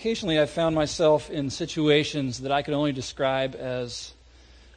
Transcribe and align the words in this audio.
occasionally 0.00 0.38
I've 0.38 0.48
found 0.48 0.74
myself 0.74 1.28
in 1.28 1.50
situations 1.50 2.40
that 2.40 2.50
I 2.50 2.62
could 2.62 2.72
only 2.72 2.90
describe 2.90 3.54
as 3.54 4.14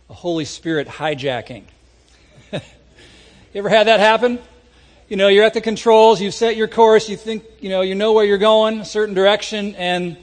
a 0.10 0.14
Holy 0.14 0.44
Spirit 0.44 0.86
hijacking. 0.86 1.64
you 2.51 2.59
ever 3.56 3.70
had 3.70 3.88
that 3.88 4.01
happen? 4.01 4.38
You 5.08 5.16
know, 5.16 5.30
you're 5.30 5.46
at 5.46 5.54
the 5.54 5.62
controls, 5.62 6.20
you've 6.20 6.33
set 6.33 6.58
your 6.58 6.67
course, 6.67 7.08
you 7.08 7.16
think, 7.16 7.46
you 7.62 7.70
know, 7.70 7.80
you 7.80 7.96
know 7.96 8.12
where 8.12 8.25
you're 8.25 8.38
going, 8.38 8.82
a 8.82 8.86
certain 8.86 9.16
direction, 9.16 9.75
and 9.75 10.18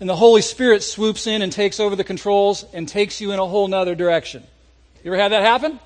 and 0.00 0.08
the 0.08 0.16
Holy 0.16 0.40
Spirit 0.40 0.82
swoops 0.82 1.26
in 1.26 1.42
and 1.42 1.52
takes 1.52 1.78
over 1.78 1.94
the 1.94 2.02
controls 2.02 2.64
and 2.72 2.88
takes 2.88 3.20
you 3.20 3.32
in 3.32 3.38
a 3.38 3.46
whole 3.46 3.68
nother 3.68 3.94
direction. 3.94 4.42
You 5.04 5.12
ever 5.12 5.20
had 5.20 5.32
that 5.32 5.42
happen? 5.42 5.78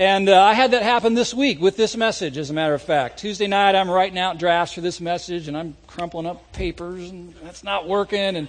And 0.00 0.30
uh, 0.30 0.42
I 0.42 0.54
had 0.54 0.70
that 0.70 0.82
happen 0.82 1.12
this 1.12 1.34
week 1.34 1.60
with 1.60 1.76
this 1.76 1.94
message, 1.94 2.38
as 2.38 2.48
a 2.48 2.54
matter 2.54 2.72
of 2.72 2.80
fact. 2.80 3.18
Tuesday 3.18 3.46
night, 3.46 3.74
I'm 3.74 3.90
writing 3.90 4.18
out 4.18 4.38
drafts 4.38 4.72
for 4.72 4.80
this 4.80 4.98
message, 4.98 5.46
and 5.46 5.54
I'm 5.54 5.76
crumpling 5.86 6.24
up 6.24 6.54
papers, 6.54 7.10
and 7.10 7.34
that's 7.42 7.62
not 7.62 7.86
working. 7.86 8.34
And 8.34 8.48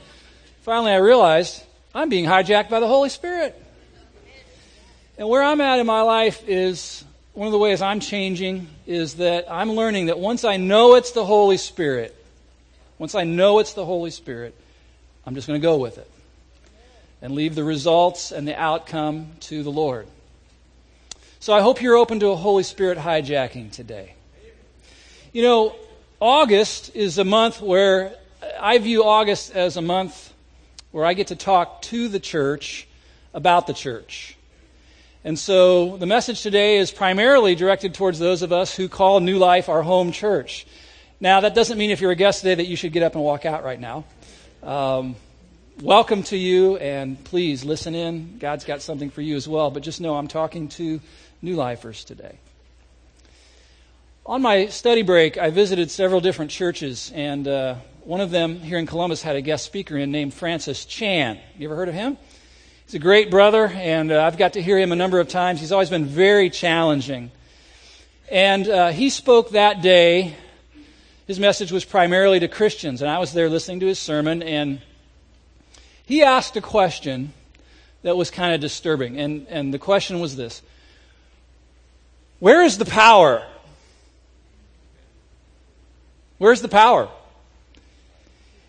finally, 0.61 0.93
I 0.93 0.99
realized 0.99 1.61
I'm 1.93 2.07
being 2.07 2.23
hijacked 2.23 2.69
by 2.69 2.79
the 2.79 2.87
Holy 2.87 3.09
Spirit. 3.09 3.61
And 5.17 5.27
where 5.27 5.43
I'm 5.43 5.59
at 5.59 5.79
in 5.79 5.85
my 5.85 6.03
life 6.03 6.41
is 6.47 7.03
one 7.33 7.47
of 7.47 7.51
the 7.51 7.59
ways 7.59 7.81
I'm 7.81 7.99
changing 7.99 8.69
is 8.87 9.15
that 9.15 9.51
I'm 9.51 9.73
learning 9.73 10.05
that 10.05 10.19
once 10.19 10.45
I 10.45 10.55
know 10.55 10.95
it's 10.95 11.11
the 11.11 11.25
Holy 11.25 11.57
Spirit, 11.57 12.15
once 12.97 13.13
I 13.13 13.25
know 13.25 13.59
it's 13.59 13.73
the 13.73 13.83
Holy 13.83 14.11
Spirit, 14.11 14.55
I'm 15.25 15.35
just 15.35 15.47
going 15.47 15.59
to 15.59 15.67
go 15.67 15.75
with 15.75 15.97
it 15.97 16.09
and 17.21 17.33
leave 17.33 17.55
the 17.55 17.65
results 17.65 18.31
and 18.31 18.47
the 18.47 18.57
outcome 18.57 19.31
to 19.41 19.63
the 19.63 19.69
Lord. 19.69 20.07
So 21.41 21.53
I 21.53 21.61
hope 21.61 21.81
you're 21.81 21.95
open 21.95 22.19
to 22.19 22.27
a 22.27 22.35
Holy 22.35 22.61
Spirit 22.61 22.99
hijacking 22.99 23.71
today. 23.71 24.13
You 25.33 25.41
know, 25.41 25.75
August 26.19 26.95
is 26.95 27.17
a 27.17 27.23
month 27.23 27.63
where 27.63 28.13
I 28.59 28.77
view 28.77 29.03
August 29.03 29.55
as 29.55 29.75
a 29.75 29.81
month 29.81 30.35
where 30.91 31.03
I 31.03 31.15
get 31.15 31.27
to 31.27 31.35
talk 31.35 31.81
to 31.81 32.09
the 32.09 32.19
church 32.19 32.87
about 33.33 33.65
the 33.65 33.73
church. 33.73 34.37
And 35.23 35.37
so 35.39 35.97
the 35.97 36.05
message 36.05 36.43
today 36.43 36.77
is 36.77 36.91
primarily 36.91 37.55
directed 37.55 37.95
towards 37.95 38.19
those 38.19 38.43
of 38.43 38.53
us 38.53 38.75
who 38.75 38.87
call 38.87 39.19
New 39.19 39.39
Life 39.39 39.67
our 39.67 39.81
home 39.81 40.11
church. 40.11 40.67
Now, 41.19 41.39
that 41.39 41.55
doesn't 41.55 41.79
mean 41.79 41.89
if 41.89 42.01
you're 42.01 42.11
a 42.11 42.15
guest 42.15 42.41
today 42.41 42.53
that 42.53 42.67
you 42.67 42.75
should 42.75 42.93
get 42.93 43.01
up 43.01 43.15
and 43.15 43.23
walk 43.23 43.47
out 43.47 43.63
right 43.63 43.79
now. 43.79 44.03
Um, 44.61 45.15
welcome 45.81 46.21
to 46.21 46.37
you, 46.37 46.77
and 46.77 47.23
please 47.23 47.65
listen 47.65 47.95
in. 47.95 48.37
God's 48.37 48.63
got 48.63 48.83
something 48.83 49.09
for 49.09 49.23
you 49.23 49.35
as 49.35 49.47
well. 49.47 49.71
But 49.71 49.81
just 49.81 50.01
know 50.01 50.15
I'm 50.15 50.27
talking 50.27 50.67
to 50.69 51.01
New 51.41 51.55
Lifers 51.55 52.03
today. 52.03 52.37
On 54.27 54.41
my 54.41 54.67
study 54.67 55.01
break, 55.01 55.39
I 55.39 55.49
visited 55.49 55.89
several 55.89 56.21
different 56.21 56.51
churches, 56.51 57.11
and 57.15 57.47
uh, 57.47 57.75
one 58.03 58.21
of 58.21 58.29
them 58.29 58.59
here 58.59 58.77
in 58.77 58.85
Columbus 58.85 59.23
had 59.23 59.35
a 59.35 59.41
guest 59.41 59.65
speaker 59.65 59.97
in 59.97 60.11
named 60.11 60.35
Francis 60.35 60.85
Chan. 60.85 61.39
You 61.57 61.67
ever 61.67 61.75
heard 61.75 61.89
of 61.89 61.95
him? 61.95 62.17
He's 62.85 62.93
a 62.93 62.99
great 62.99 63.31
brother, 63.31 63.65
and 63.67 64.11
uh, 64.11 64.23
I've 64.23 64.37
got 64.37 64.53
to 64.53 64.61
hear 64.61 64.77
him 64.77 64.91
a 64.91 64.95
number 64.95 65.19
of 65.19 65.29
times. 65.29 65.59
He's 65.59 65.71
always 65.71 65.89
been 65.89 66.05
very 66.05 66.51
challenging. 66.51 67.31
And 68.29 68.67
uh, 68.67 68.89
he 68.89 69.09
spoke 69.09 69.49
that 69.51 69.81
day 69.81 70.35
his 71.25 71.39
message 71.39 71.71
was 71.71 71.85
primarily 71.85 72.39
to 72.39 72.47
Christians, 72.47 73.01
and 73.01 73.09
I 73.09 73.17
was 73.17 73.33
there 73.33 73.49
listening 73.49 73.79
to 73.79 73.87
his 73.87 73.97
sermon, 73.97 74.43
and 74.43 74.81
he 76.05 76.21
asked 76.21 76.55
a 76.55 76.61
question 76.61 77.33
that 78.03 78.15
was 78.15 78.29
kind 78.29 78.53
of 78.53 78.61
disturbing. 78.61 79.19
And, 79.19 79.47
and 79.47 79.73
the 79.73 79.79
question 79.79 80.19
was 80.19 80.35
this 80.35 80.61
Where 82.41 82.63
is 82.63 82.79
the 82.79 82.85
power? 82.85 83.45
Where's 86.39 86.63
the 86.63 86.67
power? 86.67 87.07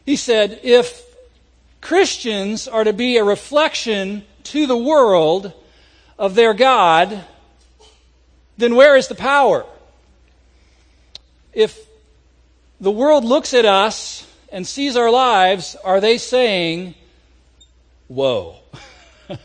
He 0.04 0.16
said, 0.16 0.60
if 0.62 1.02
Christians 1.80 2.68
are 2.68 2.84
to 2.84 2.92
be 2.92 3.16
a 3.16 3.24
reflection 3.24 4.26
to 4.44 4.66
the 4.66 4.76
world 4.76 5.54
of 6.18 6.34
their 6.34 6.52
God, 6.52 7.24
then 8.58 8.76
where 8.76 8.94
is 8.94 9.08
the 9.08 9.14
power? 9.14 9.64
If 11.54 11.78
the 12.78 12.90
world 12.90 13.24
looks 13.24 13.54
at 13.54 13.64
us 13.64 14.30
and 14.52 14.66
sees 14.66 14.96
our 14.96 15.10
lives, 15.10 15.76
are 15.82 16.02
they 16.02 16.18
saying, 16.18 16.94
Whoa, 18.08 18.56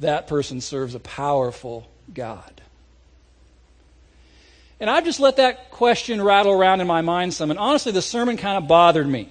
that 0.00 0.26
person 0.26 0.60
serves 0.60 0.94
a 0.94 1.00
powerful 1.00 1.88
God? 2.12 2.61
And 4.82 4.90
I've 4.90 5.04
just 5.04 5.20
let 5.20 5.36
that 5.36 5.70
question 5.70 6.20
rattle 6.20 6.50
around 6.50 6.80
in 6.80 6.88
my 6.88 7.02
mind 7.02 7.32
some. 7.34 7.50
And 7.50 7.58
honestly, 7.58 7.92
the 7.92 8.02
sermon 8.02 8.36
kind 8.36 8.58
of 8.58 8.66
bothered 8.66 9.06
me. 9.06 9.28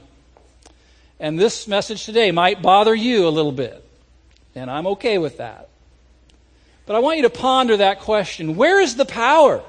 And 1.19 1.37
this 1.37 1.67
message 1.67 2.05
today 2.05 2.31
might 2.31 2.61
bother 2.61 2.95
you 2.95 3.27
a 3.27 3.29
little 3.29 3.51
bit. 3.51 3.85
And 4.55 4.71
I'm 4.71 4.87
okay 4.87 5.17
with 5.17 5.39
that. 5.39 5.67
But 6.85 6.95
I 6.95 6.99
want 6.99 7.17
you 7.17 7.23
to 7.23 7.29
ponder 7.29 7.75
that 7.75 7.99
question 7.99 8.55
where 8.55 8.79
is 8.79 8.95
the 8.95 9.03
power? 9.03 9.61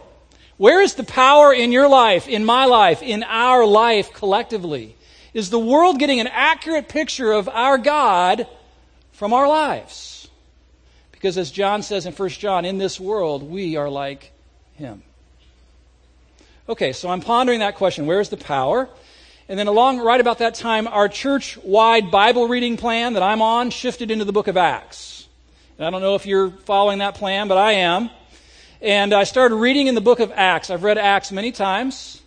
Where 0.57 0.81
is 0.81 0.95
the 0.95 1.03
power 1.03 1.53
in 1.53 1.73
your 1.73 1.89
life, 1.89 2.29
in 2.29 2.45
my 2.45 2.67
life, 2.67 3.03
in 3.03 3.25
our 3.25 3.67
life 3.67 4.13
collectively? 4.13 4.95
Is 5.35 5.51
the 5.51 5.59
world 5.59 5.99
getting 5.99 6.21
an 6.21 6.29
accurate 6.29 6.89
picture 6.89 7.33
of 7.33 7.49
our 7.49 7.77
God 7.77 8.47
from 9.11 9.33
our 9.33 9.49
lives? 9.49 10.29
Because 11.11 11.37
as 11.37 11.51
John 11.51 11.83
says 11.83 12.07
in 12.07 12.13
1 12.13 12.29
John, 12.29 12.65
in 12.65 12.79
this 12.79 13.01
world, 13.01 13.43
we 13.43 13.75
are 13.75 13.89
like 13.91 14.31
him. 14.75 15.03
Okay, 16.69 16.93
so 16.93 17.09
I'm 17.09 17.21
pondering 17.21 17.59
that 17.59 17.75
question. 17.75 18.07
Where 18.07 18.21
is 18.21 18.29
the 18.29 18.37
power? 18.37 18.89
And 19.49 19.59
then 19.59 19.67
along 19.67 19.99
right 19.99 20.21
about 20.21 20.39
that 20.39 20.55
time, 20.55 20.87
our 20.87 21.09
church-wide 21.09 22.13
Bible 22.13 22.47
reading 22.47 22.77
plan 22.77 23.15
that 23.15 23.23
I'm 23.23 23.43
on 23.43 23.71
shifted 23.71 24.13
into 24.13 24.25
the 24.25 24.33
book 24.33 24.47
of 24.47 24.57
Acts. 24.57 25.27
And 25.77 25.85
I 25.85 25.91
don't 25.91 26.03
know 26.03 26.15
if 26.15 26.25
you're 26.25 26.51
following 26.51 27.01
that 27.01 27.17
plan, 27.17 27.49
but 27.49 27.59
I 27.59 27.73
am. 27.73 28.11
And 28.81 29.13
I 29.13 29.25
started 29.25 29.57
reading 29.57 29.89
in 29.89 29.97
the 29.97 30.01
book 30.01 30.21
of 30.21 30.31
Acts. 30.31 30.71
I've 30.71 30.85
read 30.85 30.99
Acts 30.99 31.33
many 31.33 31.51
times. 31.51 32.23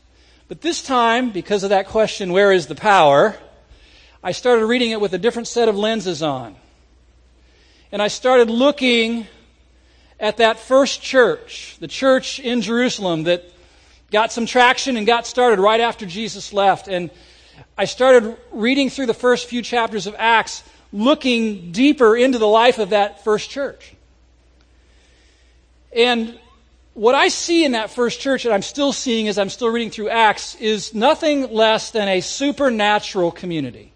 But 0.50 0.60
this 0.60 0.84
time, 0.84 1.32
because 1.32 1.64
of 1.64 1.70
that 1.70 1.88
question, 1.88 2.34
where 2.34 2.52
is 2.52 2.68
the 2.68 2.76
power? 2.76 3.38
I 4.22 4.34
started 4.34 4.66
reading 4.66 4.92
it 4.92 5.00
with 5.00 5.14
a 5.14 5.18
different 5.18 5.48
set 5.48 5.70
of 5.70 5.78
lenses 5.78 6.22
on. 6.22 6.58
And 7.90 8.02
I 8.02 8.10
started 8.10 8.50
looking 8.50 9.28
at 10.20 10.38
that 10.38 10.60
first 10.60 11.02
church, 11.02 11.78
the 11.80 11.88
church 11.88 12.42
in 12.42 12.60
Jerusalem 12.62 13.24
that 13.24 13.46
got 14.16 14.32
some 14.32 14.46
traction 14.46 14.96
and 14.96 15.06
got 15.06 15.28
started 15.28 15.60
right 15.60 15.82
after 15.82 16.06
Jesus 16.06 16.54
left. 16.54 16.88
And 16.88 17.10
I 17.78 17.84
started 17.84 18.38
reading 18.54 18.90
through 18.90 19.08
the 19.08 19.14
first 19.14 19.48
few 19.48 19.62
chapters 19.62 20.08
of 20.08 20.16
Acts, 20.18 20.64
looking 20.94 21.74
deeper 21.74 22.16
into 22.16 22.38
the 22.38 22.48
life 22.48 22.80
of 22.80 22.92
that 22.92 23.26
first 23.26 23.50
church. 23.50 23.94
And 25.94 26.40
what 26.94 27.14
I 27.14 27.28
see 27.28 27.66
in 27.66 27.74
that 27.74 27.90
first 27.90 28.22
church 28.22 28.46
and 28.46 28.54
I'm 28.54 28.62
still 28.62 28.94
seeing 28.94 29.28
as 29.28 29.38
I'm 29.38 29.50
still 29.50 29.68
reading 29.68 29.92
through 29.92 30.08
Acts 30.08 30.56
is 30.56 30.94
nothing 30.94 31.52
less 31.52 31.92
than 31.92 32.08
a 32.08 32.22
supernatural 32.22 33.32
community. 33.32 33.92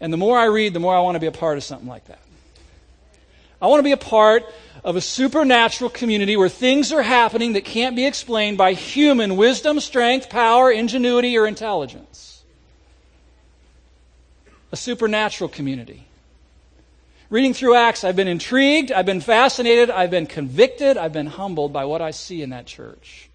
And 0.00 0.10
the 0.10 0.16
more 0.16 0.38
I 0.38 0.46
read, 0.46 0.72
the 0.72 0.80
more 0.80 0.96
I 0.96 1.00
want 1.00 1.16
to 1.16 1.20
be 1.20 1.26
a 1.26 1.32
part 1.32 1.58
of 1.58 1.64
something 1.64 1.86
like 1.86 2.06
that. 2.06 2.18
I 3.62 3.66
want 3.66 3.78
to 3.78 3.84
be 3.84 3.92
a 3.92 3.96
part 3.96 4.44
of 4.82 4.96
a 4.96 5.00
supernatural 5.00 5.88
community 5.88 6.36
where 6.36 6.48
things 6.48 6.92
are 6.92 7.02
happening 7.02 7.52
that 7.52 7.64
can't 7.64 7.94
be 7.94 8.04
explained 8.04 8.58
by 8.58 8.72
human 8.72 9.36
wisdom, 9.36 9.78
strength, 9.78 10.28
power, 10.28 10.72
ingenuity, 10.72 11.38
or 11.38 11.46
intelligence. 11.46 12.42
A 14.72 14.76
supernatural 14.76 15.48
community. 15.48 16.08
Reading 17.30 17.54
through 17.54 17.76
Acts, 17.76 18.02
I've 18.02 18.16
been 18.16 18.26
intrigued, 18.26 18.90
I've 18.90 19.06
been 19.06 19.20
fascinated, 19.20 19.90
I've 19.90 20.10
been 20.10 20.26
convicted, 20.26 20.96
I've 20.96 21.12
been 21.12 21.28
humbled 21.28 21.72
by 21.72 21.84
what 21.84 22.02
I 22.02 22.10
see 22.10 22.42
in 22.42 22.50
that 22.50 22.66
church. 22.66 23.30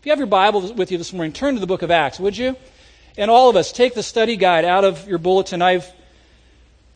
If 0.00 0.04
you 0.04 0.10
have 0.10 0.18
your 0.18 0.26
Bible 0.26 0.72
with 0.74 0.90
you 0.90 0.98
this 0.98 1.12
morning, 1.12 1.32
turn 1.32 1.54
to 1.54 1.60
the 1.60 1.66
book 1.68 1.82
of 1.82 1.92
Acts, 1.92 2.18
would 2.18 2.36
you? 2.36 2.56
And 3.16 3.30
all 3.30 3.48
of 3.48 3.54
us, 3.54 3.70
take 3.70 3.94
the 3.94 4.02
study 4.02 4.36
guide 4.36 4.64
out 4.64 4.84
of 4.84 5.06
your 5.06 5.18
bulletin. 5.18 5.62
I've 5.62 5.90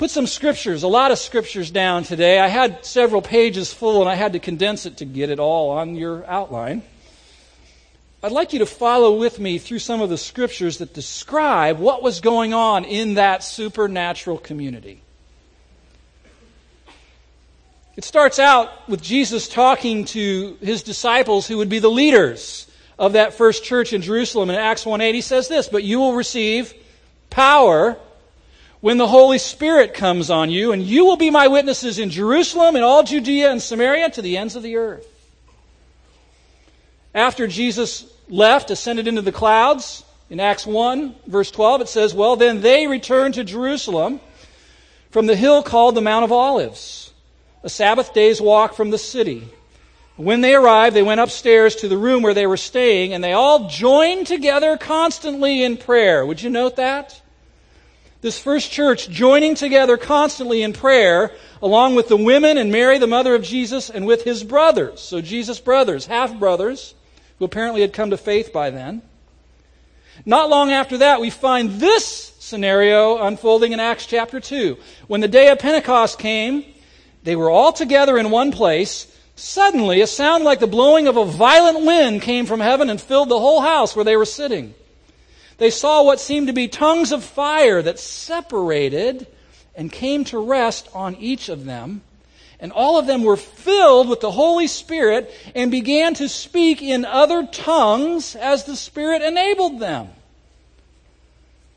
put 0.01 0.11
some 0.11 0.27
scriptures, 0.27 0.83
a 0.83 0.89
lot 0.89 1.11
of 1.11 1.19
scriptures 1.19 1.71
down 1.71 2.05
today. 2.05 2.41
I 2.41 2.47
had 2.49 2.87
several 2.87 3.21
pages 3.21 3.71
full 3.71 4.01
and 4.01 4.09
I 4.09 4.15
had 4.15 4.33
to 4.33 4.39
condense 4.39 4.87
it 4.87 4.97
to 4.97 5.05
get 5.05 5.29
it 5.29 5.39
all 5.39 5.73
on 5.73 5.95
your 5.95 6.25
outline. 6.27 6.83
I'd 8.23 8.33
like 8.33 8.55
you 8.55 8.61
to 8.61 8.67
follow 8.67 9.19
with 9.19 9.39
me 9.39 9.59
through 9.59 9.81
some 9.81 10.01
of 10.01 10.09
the 10.09 10.17
scriptures 10.17 10.79
that 10.79 10.95
describe 10.95 11.79
what 11.79 12.03
was 12.03 12.23
going 12.23 12.55
on 12.55 12.87
in 12.87 13.15
that 13.15 13.45
supernatural 13.45 14.39
community. 14.39 15.03
It 17.95 18.05
starts 18.05 18.39
out 18.39 18.89
with 18.89 19.03
Jesus 19.03 19.49
talking 19.49 20.07
to 20.07 20.57
his 20.63 20.83
disciples 20.83 21.47
who 21.47 21.59
would 21.59 21.69
be 21.69 21.79
the 21.79 21.91
leaders 21.91 22.67
of 22.99 23.13
that 23.13 23.35
first 23.35 23.65
church 23.65 23.93
in 23.93 24.01
Jerusalem. 24.01 24.49
In 24.49 24.57
Acts 24.57 24.87
1:8 24.87 25.15
he 25.15 25.21
says 25.21 25.49
this, 25.49 25.69
"But 25.69 25.85
you 25.85 25.99
will 25.99 26.15
receive 26.15 26.73
power 27.29 27.99
when 28.81 28.99
the 28.99 29.09
Holy 29.09 29.39
Spirit 29.39 29.95
comes 29.95 30.31
on 30.31 30.51
you, 30.51 30.73
and 30.73 30.83
you 30.83 31.05
will 31.05 31.17
be 31.17 31.31
my 31.31 31.49
witnesses 31.49 31.99
in 31.99 32.11
Jerusalem 32.11 32.77
and 32.77 32.85
all 32.85 33.03
Judea 33.03 33.51
and 33.51 33.61
Samaria 33.61 34.11
to 34.11 34.23
the 34.23 34.37
ends 34.37 34.57
of 34.57 34.63
the 34.63 34.77
earth." 34.77 35.07
After 37.15 37.47
Jesus 37.47 38.05
left, 38.29 38.71
ascended 38.71 39.09
into 39.09 39.23
the 39.23 39.33
clouds, 39.33 40.05
In 40.31 40.39
Acts 40.39 40.65
1, 40.65 41.17
verse 41.27 41.51
12, 41.51 41.81
it 41.81 41.89
says, 41.89 42.15
Well, 42.15 42.37
then 42.37 42.61
they 42.61 42.87
returned 42.87 43.35
to 43.35 43.43
Jerusalem 43.43 44.21
from 45.11 45.27
the 45.27 45.35
hill 45.35 45.65
called 45.65 45.97
the 45.97 46.01
Mount 46.01 46.25
of 46.25 46.31
Olives, 46.31 47.13
a 47.65 47.69
Sabbath 47.69 48.15
day's 48.15 48.41
walk 48.41 48.75
from 48.75 48.91
the 48.91 48.99
city. 48.99 49.49
When 50.17 50.41
they 50.41 50.55
arrived, 50.55 50.95
they 50.95 51.03
went 51.03 51.21
upstairs 51.21 51.75
to 51.77 51.89
the 51.89 51.97
room 51.97 52.23
where 52.23 52.35
they 52.35 52.47
were 52.47 52.57
staying, 52.57 53.13
and 53.13 53.25
they 53.25 53.33
all 53.33 53.69
joined 53.69 54.29
together 54.29 54.77
constantly 54.77 55.65
in 55.65 55.77
prayer. 55.77 56.25
Would 56.25 56.43
you 56.43 56.51
note 56.51 56.77
that? 56.77 57.20
This 58.23 58.39
first 58.39 58.71
church 58.71 59.09
joining 59.09 59.55
together 59.55 59.97
constantly 59.97 60.63
in 60.63 60.75
prayer, 60.75 61.33
along 61.63 61.95
with 61.95 62.09
the 62.09 62.17
women 62.17 62.59
and 62.59 62.71
Mary, 62.71 62.99
the 62.99 63.07
mother 63.07 63.35
of 63.35 63.43
Jesus, 63.43 63.89
and 63.89 64.07
with 64.07 64.25
his 64.25 64.45
brothers. 64.45 65.01
So 65.01 65.23
Jesus' 65.23 65.59
brothers, 65.59 66.05
half 66.05 66.39
brothers, 66.39 66.95
who 67.39 67.47
apparently 67.47 67.81
had 67.81 67.95
come 67.95 68.11
to 68.11 68.19
faith 68.19 68.53
by 68.53 68.69
then. 68.69 69.01
Not 70.27 70.51
long 70.51 70.71
after 70.71 70.99
that, 70.99 71.23
we 71.23 71.31
find 71.31 71.81
this 71.81 72.35
scenario 72.39 73.23
unfolding 73.23 73.73
in 73.73 73.81
Acts 73.81 74.05
chapter 74.05 74.39
2. 74.39 74.77
When 75.07 75.23
the 75.23 75.29
day 75.29 75.49
of 75.49 75.59
Pentecost 75.59 76.19
came, 76.19 76.65
they 77.23 77.37
were 77.37 77.49
all 77.49 77.73
together 77.73 78.19
in 78.19 78.31
one 78.31 78.53
place. 78.53 79.07
Suddenly, 79.35 80.03
a 80.03 80.07
sound 80.07 80.45
like 80.45 80.61
the 80.61 80.67
blowing 80.67 81.09
of 81.09 81.17
a 81.17 81.25
violent 81.25 81.87
wind 81.87 82.21
came 82.21 82.45
from 82.45 82.61
heaven 82.61 82.91
and 82.91 83.01
filled 83.01 83.31
the 83.31 83.41
whole 83.41 83.63
house 83.63 83.97
where 83.97 84.05
they 84.05 84.17
were 84.17 84.27
sitting. 84.27 84.75
They 85.61 85.69
saw 85.69 86.03
what 86.03 86.21
seemed 86.21 86.47
to 86.47 86.55
be 86.55 86.69
tongues 86.69 87.13
of 87.13 87.23
fire 87.23 87.83
that 87.83 87.99
separated 87.99 89.27
and 89.77 89.93
came 89.93 90.25
to 90.25 90.39
rest 90.39 90.89
on 90.95 91.17
each 91.17 91.51
of 91.51 91.67
them. 91.67 92.01
And 92.61 92.73
all 92.73 92.99
of 92.99 93.07
them 93.07 93.23
were 93.23 93.37
filled 93.37 94.09
with 94.09 94.21
the 94.21 94.31
Holy 94.31 94.67
Spirit 94.67 95.31
and 95.55 95.71
began 95.71 96.15
to 96.15 96.31
speak 96.31 96.81
in 96.81 97.05
other 97.05 97.47
tongues 97.47 98.35
as 98.37 98.65
the 98.65 98.75
Spirit 98.75 99.21
enabled 99.21 99.81
them. 99.81 100.09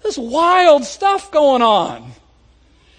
This 0.01 0.17
wild 0.17 0.85
stuff 0.85 1.29
going 1.29 1.61
on. 1.61 2.13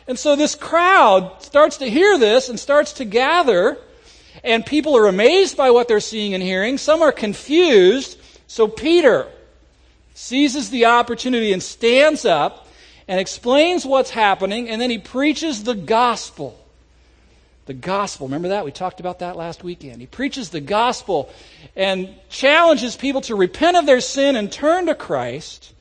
And 0.06 0.18
so 0.18 0.36
this 0.36 0.54
crowd 0.54 1.42
starts 1.42 1.78
to 1.78 1.88
hear 1.88 2.18
this 2.18 2.50
and 2.50 2.60
starts 2.60 2.92
to 2.94 3.06
gather, 3.06 3.78
and 4.42 4.66
people 4.66 4.98
are 4.98 5.06
amazed 5.06 5.56
by 5.56 5.70
what 5.70 5.88
they're 5.88 6.00
seeing 6.00 6.34
and 6.34 6.42
hearing. 6.42 6.76
Some 6.76 7.00
are 7.00 7.12
confused. 7.12 8.18
So 8.46 8.68
Peter 8.68 9.28
seizes 10.14 10.70
the 10.70 10.86
opportunity 10.86 11.52
and 11.52 11.62
stands 11.62 12.24
up 12.24 12.66
and 13.06 13.20
explains 13.20 13.84
what's 13.84 14.10
happening, 14.10 14.70
and 14.70 14.80
then 14.80 14.88
he 14.88 14.98
preaches 14.98 15.64
the 15.64 15.74
gospel 15.74 16.58
the 17.66 17.74
gospel. 17.74 18.26
Remember 18.26 18.48
that? 18.48 18.64
We 18.64 18.72
talked 18.72 19.00
about 19.00 19.20
that 19.20 19.36
last 19.36 19.64
weekend. 19.64 20.00
He 20.00 20.06
preaches 20.06 20.50
the 20.50 20.60
gospel 20.60 21.30
and 21.74 22.10
challenges 22.28 22.96
people 22.96 23.22
to 23.22 23.34
repent 23.34 23.76
of 23.76 23.86
their 23.86 24.00
sin 24.00 24.36
and 24.36 24.52
turn 24.52 24.86
to 24.86 24.94
Christ. 24.94 25.72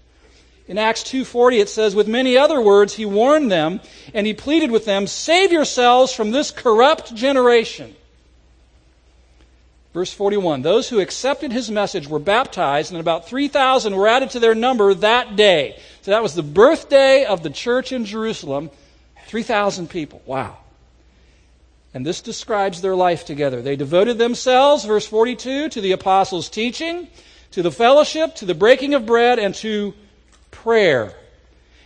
In 0.68 0.78
Acts 0.78 1.04
2:40 1.04 1.60
it 1.60 1.70
says 1.70 1.94
with 1.94 2.08
many 2.08 2.38
other 2.38 2.62
words 2.62 2.94
he 2.94 3.06
warned 3.06 3.52
them 3.52 3.82
and 4.14 4.26
he 4.26 4.34
pleaded 4.34 4.72
with 4.72 4.86
them 4.86 5.08
save 5.08 5.52
yourselves 5.52 6.14
from 6.14 6.32
this 6.32 6.52
corrupt 6.52 7.14
generation. 7.14 7.96
Verse 9.94 10.12
41 10.12 10.62
Those 10.62 10.90
who 10.90 11.00
accepted 11.00 11.52
his 11.52 11.70
message 11.70 12.08
were 12.08 12.20
baptized 12.20 12.92
and 12.92 13.00
about 13.00 13.28
3000 13.28 13.96
were 13.96 14.08
added 14.08 14.32
to 14.32 14.40
their 14.40 14.56
number 14.56 14.94
that 14.94 15.36
day. 15.36 15.80
So 16.02 16.12
that 16.12 16.24
was 16.24 16.36
the 16.36 16.44
birthday 16.44 17.26
of 17.26 17.44
the 17.44 17.50
church 17.50 17.92
in 17.92 18.06
Jerusalem. 18.06 18.72
3000 19.28 19.90
people. 19.90 20.22
Wow. 20.26 20.58
And 21.94 22.06
this 22.06 22.22
describes 22.22 22.82
their 22.82 22.96
life 22.96 23.26
together. 23.26 23.62
They 23.62 23.76
devoted 23.76 24.18
themselves, 24.18 24.84
verse 24.84 25.06
42, 25.06 25.70
to 25.70 25.82
the 25.82 25.92
apostles' 25.92 26.50
teaching, 26.50 27.08
to 27.52 27.62
the 27.62 27.72
fellowship, 27.72 28.36
to 28.36 28.46
the 28.46 28.56
breaking 28.56 28.96
of 28.96 29.06
bread, 29.06 29.38
and 29.38 29.54
to 29.56 29.94
prayer. 30.50 31.14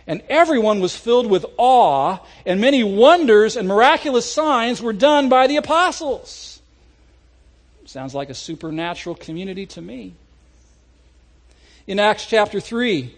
And 0.06 0.22
everyone 0.30 0.80
was 0.80 0.96
filled 0.96 1.26
with 1.26 1.44
awe, 1.58 2.18
and 2.46 2.60
many 2.60 2.82
wonders 2.82 3.56
and 3.56 3.68
miraculous 3.68 4.30
signs 4.30 4.80
were 4.80 4.94
done 4.94 5.28
by 5.28 5.46
the 5.46 5.56
apostles. 5.56 6.47
Sounds 7.88 8.14
like 8.14 8.28
a 8.28 8.34
supernatural 8.34 9.14
community 9.14 9.64
to 9.64 9.80
me. 9.80 10.12
In 11.86 11.98
Acts 11.98 12.26
chapter 12.26 12.60
3, 12.60 13.14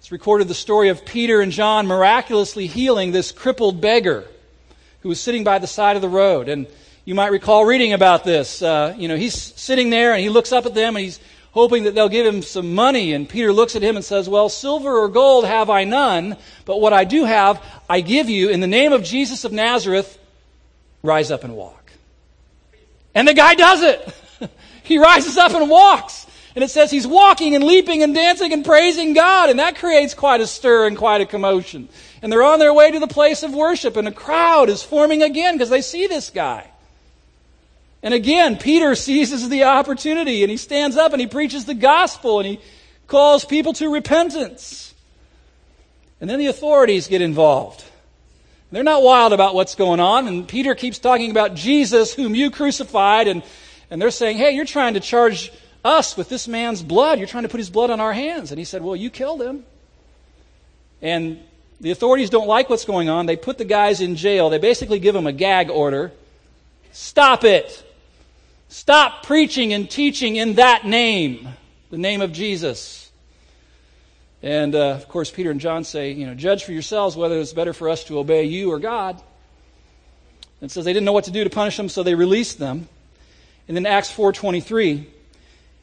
it's 0.00 0.10
recorded 0.10 0.48
the 0.48 0.54
story 0.54 0.88
of 0.88 1.04
Peter 1.04 1.40
and 1.40 1.52
John 1.52 1.86
miraculously 1.86 2.66
healing 2.66 3.12
this 3.12 3.30
crippled 3.30 3.80
beggar 3.80 4.24
who 5.02 5.08
was 5.08 5.20
sitting 5.20 5.44
by 5.44 5.60
the 5.60 5.68
side 5.68 5.94
of 5.94 6.02
the 6.02 6.08
road. 6.08 6.48
And 6.48 6.66
you 7.04 7.14
might 7.14 7.30
recall 7.30 7.64
reading 7.64 7.92
about 7.92 8.24
this. 8.24 8.60
Uh, 8.60 8.92
you 8.98 9.06
know, 9.06 9.16
he's 9.16 9.40
sitting 9.40 9.88
there 9.88 10.14
and 10.14 10.20
he 10.20 10.30
looks 10.30 10.50
up 10.50 10.66
at 10.66 10.74
them 10.74 10.96
and 10.96 11.04
he's 11.04 11.20
hoping 11.52 11.84
that 11.84 11.94
they'll 11.94 12.08
give 12.08 12.26
him 12.26 12.42
some 12.42 12.74
money. 12.74 13.12
And 13.12 13.28
Peter 13.28 13.52
looks 13.52 13.76
at 13.76 13.82
him 13.82 13.94
and 13.94 14.04
says, 14.04 14.28
Well, 14.28 14.48
silver 14.48 14.98
or 14.98 15.08
gold 15.08 15.44
have 15.44 15.70
I 15.70 15.84
none, 15.84 16.36
but 16.64 16.80
what 16.80 16.92
I 16.92 17.04
do 17.04 17.24
have, 17.24 17.62
I 17.88 18.00
give 18.00 18.28
you. 18.28 18.48
In 18.48 18.58
the 18.58 18.66
name 18.66 18.92
of 18.92 19.04
Jesus 19.04 19.44
of 19.44 19.52
Nazareth, 19.52 20.18
rise 21.04 21.30
up 21.30 21.44
and 21.44 21.54
walk. 21.54 21.83
And 23.14 23.28
the 23.28 23.34
guy 23.34 23.54
does 23.54 23.82
it. 23.82 24.14
he 24.82 24.98
rises 24.98 25.36
up 25.36 25.52
and 25.52 25.70
walks. 25.70 26.26
And 26.54 26.62
it 26.62 26.70
says 26.70 26.90
he's 26.90 27.06
walking 27.06 27.54
and 27.54 27.64
leaping 27.64 28.02
and 28.02 28.14
dancing 28.14 28.52
and 28.52 28.64
praising 28.64 29.12
God. 29.12 29.50
And 29.50 29.58
that 29.58 29.76
creates 29.76 30.14
quite 30.14 30.40
a 30.40 30.46
stir 30.46 30.86
and 30.86 30.96
quite 30.96 31.20
a 31.20 31.26
commotion 31.26 31.88
and 32.24 32.32
they're 32.32 32.42
on 32.42 32.58
their 32.58 32.72
way 32.72 32.90
to 32.90 32.98
the 32.98 33.06
place 33.06 33.42
of 33.42 33.52
worship, 33.52 33.98
and 33.98 34.08
a 34.08 34.10
crowd 34.10 34.70
is 34.70 34.82
forming 34.82 35.22
again 35.22 35.56
because 35.56 35.68
they 35.68 35.82
see 35.82 36.06
this 36.06 36.30
guy. 36.30 36.66
And 38.02 38.14
again, 38.14 38.56
Peter 38.56 38.94
seizes 38.94 39.50
the 39.50 39.64
opportunity 39.64 40.42
and 40.42 40.50
he 40.50 40.56
stands 40.56 40.96
up 40.96 41.12
and 41.12 41.20
he 41.20 41.26
preaches 41.26 41.66
the 41.66 41.74
gospel 41.74 42.40
and 42.40 42.48
he 42.48 42.60
calls 43.08 43.44
people 43.44 43.74
to 43.74 43.92
repentance. 43.92 44.94
And 46.18 46.30
then 46.30 46.38
the 46.38 46.46
authorities 46.46 47.08
get 47.08 47.20
involved. 47.20 47.84
They're 48.74 48.82
not 48.82 49.04
wild 49.04 49.32
about 49.32 49.54
what's 49.54 49.76
going 49.76 50.00
on, 50.00 50.26
and 50.26 50.48
Peter 50.48 50.74
keeps 50.74 50.98
talking 50.98 51.30
about 51.30 51.54
Jesus, 51.54 52.12
whom 52.12 52.34
you 52.34 52.50
crucified, 52.50 53.28
and, 53.28 53.44
and 53.88 54.02
they're 54.02 54.10
saying, 54.10 54.36
Hey, 54.36 54.50
you're 54.50 54.64
trying 54.64 54.94
to 54.94 55.00
charge 55.00 55.52
us 55.84 56.16
with 56.16 56.28
this 56.28 56.48
man's 56.48 56.82
blood. 56.82 57.20
You're 57.20 57.28
trying 57.28 57.44
to 57.44 57.48
put 57.48 57.58
his 57.58 57.70
blood 57.70 57.90
on 57.90 58.00
our 58.00 58.12
hands. 58.12 58.50
And 58.50 58.58
he 58.58 58.64
said, 58.64 58.82
Well, 58.82 58.96
you 58.96 59.10
killed 59.10 59.40
him. 59.40 59.62
And 61.00 61.38
the 61.80 61.92
authorities 61.92 62.30
don't 62.30 62.48
like 62.48 62.68
what's 62.68 62.84
going 62.84 63.08
on. 63.08 63.26
They 63.26 63.36
put 63.36 63.58
the 63.58 63.64
guys 63.64 64.00
in 64.00 64.16
jail. 64.16 64.50
They 64.50 64.58
basically 64.58 64.98
give 64.98 65.14
them 65.14 65.28
a 65.28 65.32
gag 65.32 65.70
order. 65.70 66.10
Stop 66.90 67.44
it. 67.44 67.80
Stop 68.70 69.24
preaching 69.24 69.72
and 69.72 69.88
teaching 69.88 70.34
in 70.34 70.54
that 70.54 70.84
name, 70.84 71.46
the 71.90 71.98
name 71.98 72.22
of 72.22 72.32
Jesus. 72.32 73.03
And 74.44 74.76
uh, 74.76 74.90
of 74.90 75.08
course, 75.08 75.32
Peter 75.32 75.50
and 75.50 75.58
John 75.58 75.82
say, 75.82 76.12
you 76.12 76.26
know, 76.26 76.34
judge 76.34 76.62
for 76.62 76.70
yourselves 76.70 77.16
whether 77.16 77.36
it's 77.40 77.52
better 77.52 77.72
for 77.72 77.88
us 77.88 78.04
to 78.04 78.20
obey 78.20 78.44
you 78.44 78.70
or 78.70 78.78
God. 78.78 79.20
And 80.60 80.70
says 80.70 80.84
they 80.84 80.92
didn't 80.92 81.04
know 81.04 81.12
what 81.12 81.24
to 81.24 81.32
do 81.32 81.42
to 81.42 81.50
punish 81.50 81.76
them, 81.76 81.88
so 81.88 82.04
they 82.04 82.14
released 82.14 82.60
them. 82.60 82.88
And 83.66 83.76
then 83.76 83.86
Acts 83.86 84.12
4:23 84.12 85.06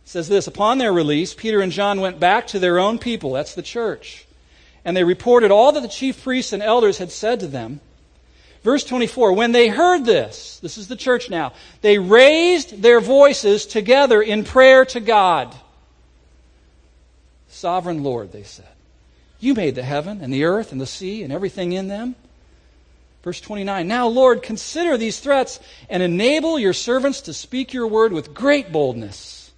says 0.05 0.29
this: 0.29 0.47
Upon 0.47 0.77
their 0.77 0.93
release, 0.93 1.33
Peter 1.33 1.59
and 1.59 1.73
John 1.73 1.99
went 1.99 2.19
back 2.19 2.47
to 2.47 2.59
their 2.59 2.79
own 2.79 2.97
people. 2.99 3.33
That's 3.33 3.53
the 3.55 3.61
church 3.61 4.25
and 4.83 4.97
they 4.97 5.03
reported 5.03 5.51
all 5.51 5.71
that 5.71 5.81
the 5.81 5.87
chief 5.87 6.23
priests 6.23 6.53
and 6.53 6.63
elders 6.63 6.97
had 6.97 7.11
said 7.11 7.39
to 7.41 7.47
them. 7.47 7.79
Verse 8.63 8.83
24, 8.83 9.33
when 9.33 9.51
they 9.51 9.69
heard 9.69 10.05
this, 10.05 10.59
this 10.59 10.77
is 10.77 10.87
the 10.87 10.95
church 10.95 11.29
now, 11.29 11.53
they 11.81 11.97
raised 11.97 12.81
their 12.81 12.99
voices 12.99 13.65
together 13.65 14.21
in 14.21 14.43
prayer 14.43 14.85
to 14.85 14.99
God. 14.99 15.55
Sovereign 17.51 18.01
Lord, 18.01 18.31
they 18.31 18.43
said, 18.43 18.67
you 19.39 19.53
made 19.53 19.75
the 19.75 19.83
heaven 19.83 20.21
and 20.21 20.31
the 20.31 20.45
earth 20.45 20.71
and 20.71 20.79
the 20.79 20.85
sea 20.85 21.21
and 21.21 21.33
everything 21.33 21.73
in 21.73 21.87
them. 21.87 22.15
Verse 23.23 23.41
29, 23.41 23.87
now 23.87 24.07
Lord, 24.07 24.41
consider 24.41 24.97
these 24.97 25.19
threats 25.19 25.59
and 25.89 26.01
enable 26.01 26.57
your 26.57 26.73
servants 26.73 27.21
to 27.21 27.33
speak 27.33 27.73
your 27.73 27.87
word 27.87 28.13
with 28.13 28.33
great 28.33 28.71
boldness 28.71 29.51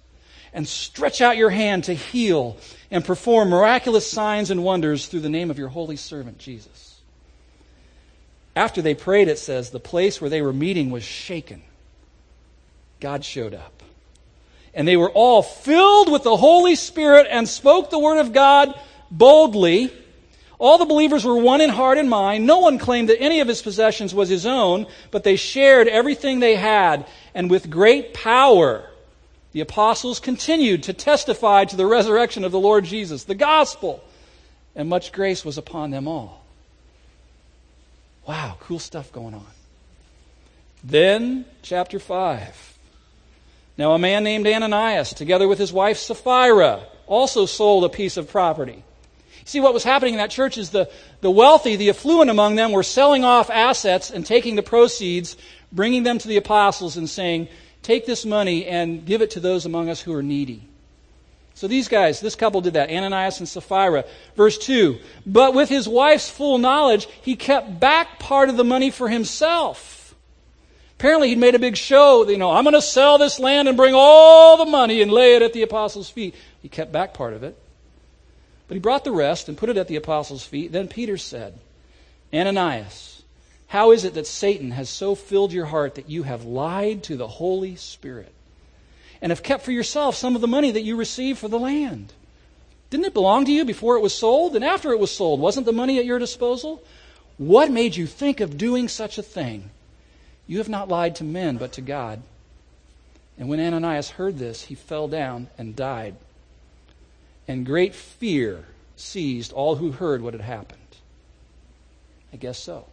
and 0.52 0.66
stretch 0.66 1.20
out 1.20 1.36
your 1.36 1.50
hand 1.50 1.84
to 1.84 1.94
heal 1.94 2.56
and 2.90 3.04
perform 3.04 3.48
miraculous 3.48 4.10
signs 4.10 4.50
and 4.50 4.64
wonders 4.64 5.06
through 5.06 5.20
the 5.20 5.28
name 5.28 5.50
of 5.50 5.58
your 5.58 5.68
holy 5.68 5.96
servant, 5.96 6.38
Jesus. 6.38 7.00
After 8.56 8.82
they 8.82 8.94
prayed, 8.94 9.28
it 9.28 9.38
says, 9.38 9.70
the 9.70 9.80
place 9.80 10.20
where 10.20 10.30
they 10.30 10.42
were 10.42 10.52
meeting 10.52 10.90
was 10.90 11.04
shaken. 11.04 11.62
God 13.00 13.24
showed 13.24 13.54
up. 13.54 13.82
And 14.74 14.88
they 14.88 14.96
were 14.96 15.10
all 15.10 15.42
filled 15.42 16.10
with 16.10 16.24
the 16.24 16.36
Holy 16.36 16.74
Spirit 16.74 17.26
and 17.30 17.48
spoke 17.48 17.90
the 17.90 17.98
word 17.98 18.18
of 18.18 18.32
God 18.32 18.78
boldly. 19.10 19.92
All 20.58 20.78
the 20.78 20.84
believers 20.84 21.24
were 21.24 21.36
one 21.36 21.60
in 21.60 21.70
heart 21.70 21.98
and 21.98 22.10
mind. 22.10 22.46
No 22.46 22.58
one 22.58 22.78
claimed 22.78 23.08
that 23.08 23.20
any 23.20 23.40
of 23.40 23.48
his 23.48 23.62
possessions 23.62 24.14
was 24.14 24.28
his 24.28 24.46
own, 24.46 24.86
but 25.10 25.22
they 25.22 25.36
shared 25.36 25.88
everything 25.88 26.40
they 26.40 26.56
had. 26.56 27.06
And 27.34 27.50
with 27.50 27.70
great 27.70 28.14
power, 28.14 28.88
the 29.52 29.60
apostles 29.60 30.18
continued 30.18 30.84
to 30.84 30.92
testify 30.92 31.64
to 31.66 31.76
the 31.76 31.86
resurrection 31.86 32.44
of 32.44 32.50
the 32.50 32.58
Lord 32.58 32.84
Jesus, 32.84 33.24
the 33.24 33.34
gospel, 33.36 34.02
and 34.74 34.88
much 34.88 35.12
grace 35.12 35.44
was 35.44 35.58
upon 35.58 35.90
them 35.90 36.08
all. 36.08 36.44
Wow, 38.26 38.56
cool 38.60 38.78
stuff 38.78 39.12
going 39.12 39.34
on. 39.34 39.46
Then, 40.82 41.44
chapter 41.62 41.98
5. 41.98 42.73
Now, 43.76 43.92
a 43.92 43.98
man 43.98 44.22
named 44.22 44.46
Ananias, 44.46 45.12
together 45.12 45.48
with 45.48 45.58
his 45.58 45.72
wife 45.72 45.98
Sapphira, 45.98 46.86
also 47.06 47.46
sold 47.46 47.84
a 47.84 47.88
piece 47.88 48.16
of 48.16 48.30
property. 48.30 48.84
See, 49.44 49.60
what 49.60 49.74
was 49.74 49.84
happening 49.84 50.14
in 50.14 50.18
that 50.18 50.30
church 50.30 50.56
is 50.56 50.70
the, 50.70 50.88
the 51.20 51.30
wealthy, 51.30 51.76
the 51.76 51.90
affluent 51.90 52.30
among 52.30 52.54
them, 52.54 52.72
were 52.72 52.82
selling 52.82 53.24
off 53.24 53.50
assets 53.50 54.10
and 54.10 54.24
taking 54.24 54.56
the 54.56 54.62
proceeds, 54.62 55.36
bringing 55.70 56.02
them 56.02 56.18
to 56.18 56.28
the 56.28 56.36
apostles 56.36 56.96
and 56.96 57.08
saying, 57.08 57.48
Take 57.82 58.06
this 58.06 58.24
money 58.24 58.64
and 58.64 59.04
give 59.04 59.20
it 59.20 59.32
to 59.32 59.40
those 59.40 59.66
among 59.66 59.90
us 59.90 60.00
who 60.00 60.14
are 60.14 60.22
needy. 60.22 60.66
So 61.52 61.68
these 61.68 61.86
guys, 61.86 62.20
this 62.20 62.34
couple 62.34 62.62
did 62.62 62.72
that, 62.72 62.90
Ananias 62.90 63.38
and 63.38 63.48
Sapphira. 63.48 64.04
Verse 64.36 64.56
2 64.56 64.98
But 65.26 65.52
with 65.52 65.68
his 65.68 65.86
wife's 65.86 66.30
full 66.30 66.56
knowledge, 66.58 67.06
he 67.22 67.36
kept 67.36 67.78
back 67.78 68.18
part 68.18 68.48
of 68.48 68.56
the 68.56 68.64
money 68.64 68.90
for 68.90 69.08
himself. 69.10 69.93
Apparently, 71.04 71.28
he'd 71.28 71.38
made 71.38 71.54
a 71.54 71.58
big 71.58 71.76
show, 71.76 72.26
you 72.26 72.38
know, 72.38 72.50
I'm 72.50 72.64
going 72.64 72.72
to 72.72 72.80
sell 72.80 73.18
this 73.18 73.38
land 73.38 73.68
and 73.68 73.76
bring 73.76 73.92
all 73.94 74.56
the 74.56 74.64
money 74.64 75.02
and 75.02 75.12
lay 75.12 75.34
it 75.34 75.42
at 75.42 75.52
the 75.52 75.60
apostles' 75.60 76.08
feet. 76.08 76.34
He 76.62 76.70
kept 76.70 76.92
back 76.92 77.12
part 77.12 77.34
of 77.34 77.42
it. 77.42 77.58
But 78.68 78.76
he 78.76 78.80
brought 78.80 79.04
the 79.04 79.12
rest 79.12 79.46
and 79.46 79.58
put 79.58 79.68
it 79.68 79.76
at 79.76 79.86
the 79.86 79.96
apostles' 79.96 80.46
feet. 80.46 80.72
Then 80.72 80.88
Peter 80.88 81.18
said, 81.18 81.58
Ananias, 82.32 83.22
how 83.66 83.92
is 83.92 84.04
it 84.04 84.14
that 84.14 84.26
Satan 84.26 84.70
has 84.70 84.88
so 84.88 85.14
filled 85.14 85.52
your 85.52 85.66
heart 85.66 85.96
that 85.96 86.08
you 86.08 86.22
have 86.22 86.46
lied 86.46 87.02
to 87.02 87.18
the 87.18 87.28
Holy 87.28 87.76
Spirit 87.76 88.32
and 89.20 89.30
have 89.30 89.42
kept 89.42 89.62
for 89.62 89.72
yourself 89.72 90.16
some 90.16 90.34
of 90.34 90.40
the 90.40 90.48
money 90.48 90.70
that 90.70 90.84
you 90.84 90.96
received 90.96 91.38
for 91.38 91.48
the 91.48 91.60
land? 91.60 92.14
Didn't 92.88 93.04
it 93.04 93.12
belong 93.12 93.44
to 93.44 93.52
you 93.52 93.66
before 93.66 93.96
it 93.96 94.02
was 94.02 94.14
sold? 94.14 94.56
And 94.56 94.64
after 94.64 94.90
it 94.92 94.98
was 94.98 95.14
sold, 95.14 95.38
wasn't 95.38 95.66
the 95.66 95.72
money 95.72 95.98
at 95.98 96.06
your 96.06 96.18
disposal? 96.18 96.82
What 97.36 97.70
made 97.70 97.94
you 97.94 98.06
think 98.06 98.40
of 98.40 98.56
doing 98.56 98.88
such 98.88 99.18
a 99.18 99.22
thing? 99.22 99.68
You 100.46 100.58
have 100.58 100.68
not 100.68 100.88
lied 100.88 101.16
to 101.16 101.24
men, 101.24 101.56
but 101.56 101.72
to 101.72 101.80
God. 101.80 102.22
And 103.38 103.48
when 103.48 103.60
Ananias 103.60 104.10
heard 104.10 104.38
this, 104.38 104.64
he 104.64 104.74
fell 104.74 105.08
down 105.08 105.48
and 105.58 105.74
died 105.74 106.16
and 107.46 107.66
great 107.66 107.94
fear 107.94 108.64
seized 108.96 109.52
all 109.52 109.76
who 109.76 109.92
heard 109.92 110.22
what 110.22 110.34
had 110.34 110.40
happened. 110.40 110.80
I 112.32 112.36
guess 112.36 112.58
so. 112.58 112.86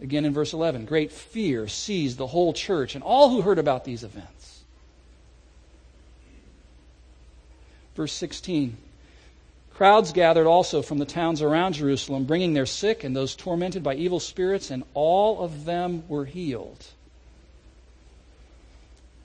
Again 0.00 0.24
in 0.24 0.32
verse 0.32 0.52
11, 0.52 0.86
great 0.86 1.12
fear 1.12 1.68
seized 1.68 2.16
the 2.16 2.28
whole 2.28 2.52
church 2.52 2.94
and 2.94 3.04
all 3.04 3.30
who 3.30 3.42
heard 3.42 3.58
about 3.58 3.84
these 3.84 4.02
events. 4.02 4.62
Verse 7.94 8.12
16 8.12 8.76
Crowds 9.80 10.12
gathered 10.12 10.46
also 10.46 10.82
from 10.82 10.98
the 10.98 11.06
towns 11.06 11.40
around 11.40 11.72
Jerusalem, 11.72 12.24
bringing 12.24 12.52
their 12.52 12.66
sick 12.66 13.02
and 13.02 13.16
those 13.16 13.34
tormented 13.34 13.82
by 13.82 13.94
evil 13.94 14.20
spirits, 14.20 14.70
and 14.70 14.84
all 14.92 15.40
of 15.40 15.64
them 15.64 16.02
were 16.06 16.26
healed. 16.26 16.84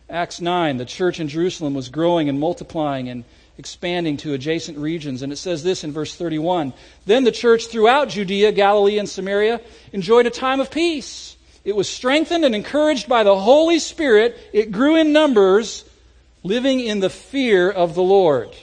Acts 0.09 0.39
9, 0.39 0.77
the 0.77 0.85
church 0.85 1.19
in 1.19 1.27
Jerusalem 1.27 1.73
was 1.73 1.89
growing 1.89 2.29
and 2.29 2.39
multiplying, 2.39 3.09
and 3.09 3.25
expanding 3.57 4.15
to 4.15 4.33
adjacent 4.33 4.77
regions. 4.77 5.23
And 5.23 5.33
it 5.33 5.35
says 5.35 5.61
this 5.61 5.83
in 5.83 5.91
verse 5.91 6.15
31 6.15 6.71
Then 7.05 7.25
the 7.25 7.33
church 7.33 7.67
throughout 7.67 8.07
Judea, 8.07 8.53
Galilee, 8.53 8.97
and 8.97 9.09
Samaria 9.09 9.59
enjoyed 9.91 10.25
a 10.25 10.29
time 10.29 10.61
of 10.61 10.71
peace. 10.71 11.35
It 11.65 11.75
was 11.75 11.89
strengthened 11.89 12.45
and 12.45 12.55
encouraged 12.55 13.09
by 13.09 13.23
the 13.23 13.37
Holy 13.37 13.79
Spirit. 13.79 14.37
It 14.53 14.71
grew 14.71 14.95
in 14.95 15.11
numbers, 15.11 15.83
living 16.43 16.79
in 16.79 17.01
the 17.01 17.09
fear 17.09 17.69
of 17.69 17.93
the 17.93 18.03
Lord. 18.03 18.55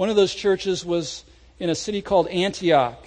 One 0.00 0.08
of 0.08 0.16
those 0.16 0.34
churches 0.34 0.82
was 0.82 1.24
in 1.58 1.68
a 1.68 1.74
city 1.74 2.00
called 2.00 2.26
Antioch. 2.28 3.04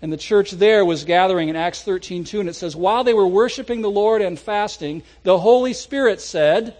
And 0.00 0.10
the 0.10 0.16
church 0.16 0.50
there 0.52 0.82
was 0.82 1.04
gathering 1.04 1.50
in 1.50 1.56
Acts 1.56 1.84
13:2 1.84 2.40
and 2.40 2.48
it 2.48 2.54
says 2.54 2.74
while 2.74 3.04
they 3.04 3.12
were 3.12 3.26
worshiping 3.26 3.82
the 3.82 3.90
Lord 3.90 4.22
and 4.22 4.38
fasting 4.38 5.02
the 5.24 5.40
Holy 5.40 5.74
Spirit 5.74 6.22
said 6.22 6.74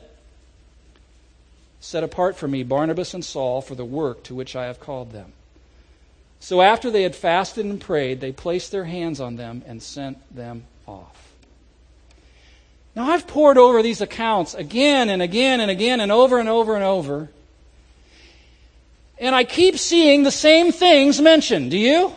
Set 1.81 2.03
apart 2.03 2.37
for 2.37 2.49
me 2.49 2.63
Barnabas 2.63 3.13
and 3.13 3.23
Saul 3.23 3.61
for 3.61 3.75
the 3.75 3.85
work 3.85 4.23
to 4.23 4.35
which 4.35 4.57
I 4.57 4.65
have 4.65 4.81
called 4.81 5.13
them. 5.13 5.35
So 6.41 6.63
after 6.63 6.91
they 6.91 7.03
had 7.03 7.15
fasted 7.15 7.67
and 7.67 7.79
prayed, 7.79 8.23
they 8.23 8.33
placed 8.33 8.73
their 8.73 8.85
hands 8.85 9.21
on 9.21 9.37
them 9.37 9.63
and 9.67 9.83
sent 9.83 10.35
them 10.35 10.65
off. 10.89 11.35
Now, 12.95 13.11
I've 13.11 13.27
poured 13.27 13.59
over 13.59 13.83
these 13.83 14.01
accounts 14.01 14.55
again 14.55 15.11
and 15.11 15.21
again 15.21 15.61
and 15.61 15.71
again 15.71 16.01
and 16.01 16.11
over 16.11 16.39
and 16.39 16.49
over 16.49 16.75
and 16.75 16.85
over. 16.85 17.29
And 19.19 19.35
I 19.35 19.45
keep 19.45 19.79
seeing 19.79 20.23
the 20.23 20.31
same 20.31 20.73
things 20.73 21.21
mentioned. 21.21 21.71
Do 21.71 21.79
you? 21.79 22.13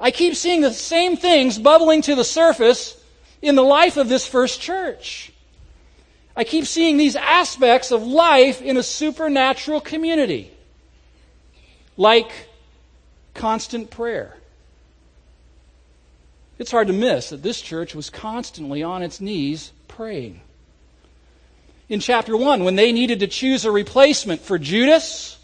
I 0.00 0.10
keep 0.10 0.34
seeing 0.34 0.62
the 0.62 0.72
same 0.72 1.16
things 1.16 1.58
bubbling 1.58 2.02
to 2.02 2.14
the 2.14 2.24
surface 2.24 2.96
in 3.42 3.54
the 3.54 3.62
life 3.62 3.96
of 3.96 4.08
this 4.08 4.26
first 4.26 4.60
church. 4.60 5.32
I 6.34 6.44
keep 6.44 6.64
seeing 6.64 6.96
these 6.96 7.16
aspects 7.16 7.90
of 7.90 8.02
life 8.02 8.62
in 8.62 8.76
a 8.76 8.82
supernatural 8.82 9.80
community, 9.80 10.50
like 11.96 12.30
constant 13.34 13.90
prayer. 13.90 14.36
It's 16.58 16.70
hard 16.70 16.86
to 16.86 16.92
miss 16.92 17.30
that 17.30 17.42
this 17.42 17.60
church 17.60 17.94
was 17.94 18.10
constantly 18.10 18.82
on 18.82 19.02
its 19.02 19.20
knees 19.20 19.72
praying. 19.88 20.40
In 21.88 22.00
chapter 22.00 22.36
1, 22.36 22.64
when 22.64 22.76
they 22.76 22.92
needed 22.92 23.20
to 23.20 23.26
choose 23.26 23.64
a 23.64 23.70
replacement 23.70 24.40
for 24.40 24.58
Judas, 24.58 25.38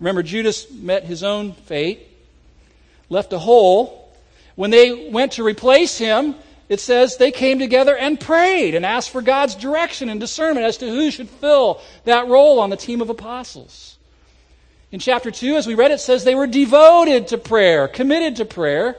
remember 0.00 0.22
Judas 0.22 0.70
met 0.70 1.04
his 1.04 1.22
own 1.22 1.52
fate, 1.52 2.08
left 3.08 3.32
a 3.32 3.38
hole. 3.38 4.12
When 4.54 4.70
they 4.70 5.10
went 5.10 5.32
to 5.32 5.44
replace 5.44 5.98
him, 5.98 6.34
it 6.68 6.80
says 6.80 7.16
they 7.16 7.30
came 7.30 7.58
together 7.58 7.96
and 7.96 8.18
prayed 8.18 8.74
and 8.74 8.84
asked 8.84 9.10
for 9.10 9.22
God's 9.22 9.54
direction 9.54 10.08
and 10.08 10.18
discernment 10.18 10.66
as 10.66 10.78
to 10.78 10.88
who 10.88 11.10
should 11.10 11.28
fill 11.28 11.80
that 12.04 12.26
role 12.26 12.58
on 12.58 12.70
the 12.70 12.76
team 12.76 13.00
of 13.00 13.10
apostles. 13.10 13.96
In 14.90 15.00
chapter 15.00 15.30
2, 15.30 15.56
as 15.56 15.66
we 15.66 15.74
read, 15.74 15.90
it 15.90 16.00
says 16.00 16.24
they 16.24 16.34
were 16.34 16.46
devoted 16.46 17.28
to 17.28 17.38
prayer, 17.38 17.86
committed 17.88 18.36
to 18.36 18.44
prayer. 18.44 18.96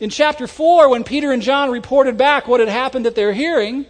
In 0.00 0.10
chapter 0.10 0.46
4, 0.46 0.88
when 0.88 1.04
Peter 1.04 1.30
and 1.30 1.42
John 1.42 1.70
reported 1.70 2.16
back 2.16 2.48
what 2.48 2.60
had 2.60 2.68
happened 2.68 3.06
at 3.06 3.14
their 3.14 3.32
hearing, 3.32 3.86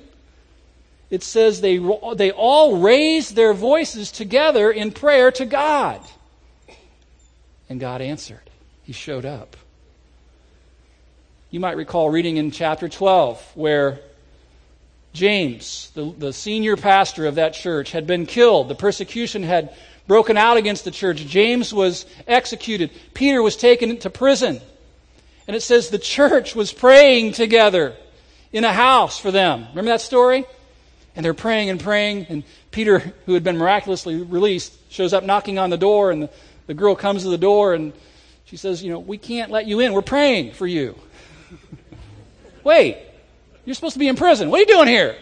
it 1.14 1.22
says 1.22 1.60
they, 1.60 1.78
they 2.16 2.32
all 2.32 2.78
raised 2.78 3.36
their 3.36 3.54
voices 3.54 4.10
together 4.10 4.68
in 4.68 4.90
prayer 4.90 5.30
to 5.30 5.46
God. 5.46 6.00
And 7.68 7.78
God 7.78 8.00
answered. 8.00 8.50
He 8.82 8.92
showed 8.92 9.24
up. 9.24 9.56
You 11.52 11.60
might 11.60 11.76
recall 11.76 12.10
reading 12.10 12.36
in 12.36 12.50
chapter 12.50 12.88
12 12.88 13.52
where 13.54 14.00
James, 15.12 15.92
the, 15.94 16.12
the 16.18 16.32
senior 16.32 16.76
pastor 16.76 17.26
of 17.26 17.36
that 17.36 17.54
church, 17.54 17.92
had 17.92 18.08
been 18.08 18.26
killed. 18.26 18.68
The 18.68 18.74
persecution 18.74 19.44
had 19.44 19.72
broken 20.08 20.36
out 20.36 20.56
against 20.56 20.84
the 20.84 20.90
church. 20.90 21.18
James 21.18 21.72
was 21.72 22.06
executed. 22.26 22.90
Peter 23.14 23.40
was 23.40 23.54
taken 23.54 23.98
to 23.98 24.10
prison. 24.10 24.60
And 25.46 25.54
it 25.54 25.60
says 25.60 25.90
the 25.90 25.98
church 25.98 26.56
was 26.56 26.72
praying 26.72 27.34
together 27.34 27.94
in 28.52 28.64
a 28.64 28.72
house 28.72 29.16
for 29.16 29.30
them. 29.30 29.68
Remember 29.68 29.92
that 29.92 30.00
story? 30.00 30.44
And 31.16 31.24
they're 31.24 31.34
praying 31.34 31.70
and 31.70 31.78
praying, 31.78 32.26
and 32.28 32.42
Peter, 32.70 32.98
who 33.26 33.34
had 33.34 33.44
been 33.44 33.56
miraculously 33.56 34.16
released, 34.16 34.72
shows 34.90 35.12
up 35.12 35.22
knocking 35.22 35.58
on 35.58 35.70
the 35.70 35.76
door, 35.76 36.10
and 36.10 36.24
the, 36.24 36.30
the 36.66 36.74
girl 36.74 36.96
comes 36.96 37.22
to 37.22 37.28
the 37.28 37.38
door, 37.38 37.74
and 37.74 37.92
she 38.46 38.56
says, 38.56 38.82
You 38.82 38.92
know, 38.92 38.98
we 38.98 39.18
can't 39.18 39.50
let 39.50 39.66
you 39.66 39.80
in. 39.80 39.92
We're 39.92 40.02
praying 40.02 40.52
for 40.52 40.66
you. 40.66 40.98
Wait, 42.64 42.98
you're 43.64 43.74
supposed 43.74 43.94
to 43.94 43.98
be 43.98 44.08
in 44.08 44.16
prison. 44.16 44.50
What 44.50 44.58
are 44.58 44.60
you 44.60 44.66
doing 44.66 44.88
here? 44.88 45.16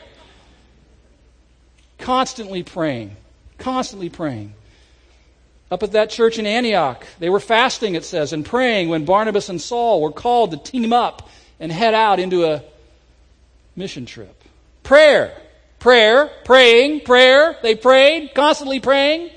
Constantly 1.99 2.63
praying. 2.63 3.17
Constantly 3.59 4.09
praying. 4.09 4.55
Up 5.71 5.83
at 5.83 5.93
that 5.93 6.11
church 6.11 6.39
in 6.39 6.47
Antioch, 6.47 7.07
they 7.19 7.31
were 7.31 7.41
fasting, 7.41 7.95
it 7.95 8.05
says, 8.05 8.33
and 8.33 8.45
praying 8.45 8.89
when 8.89 9.05
Barnabas 9.05 9.49
and 9.49 9.61
Saul 9.61 10.03
were 10.03 10.13
called 10.13 10.51
to 10.51 10.57
team 10.59 10.93
up 10.93 11.31
and 11.59 11.73
head 11.73 11.95
out 11.95 12.19
into 12.19 12.45
a 12.45 12.63
mission 13.75 14.05
trip. 14.05 14.43
Prayer. 14.83 15.35
Prayer. 15.83 16.31
Praying. 16.45 17.01
Prayer. 17.01 17.59
They 17.61 17.75
prayed, 17.75 18.35
constantly 18.35 18.79
praying. 18.79 19.31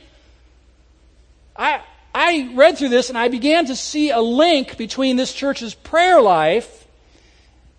I, 1.57 1.81
I 2.13 2.51
read 2.53 2.77
through 2.77 2.89
this 2.89 3.09
and 3.09 3.17
I 3.17 3.29
began 3.29 3.65
to 3.65 3.75
see 3.75 4.11
a 4.11 4.21
link 4.21 4.77
between 4.77 5.15
this 5.15 5.33
church's 5.33 5.73
prayer 5.73 6.21
life 6.21 6.85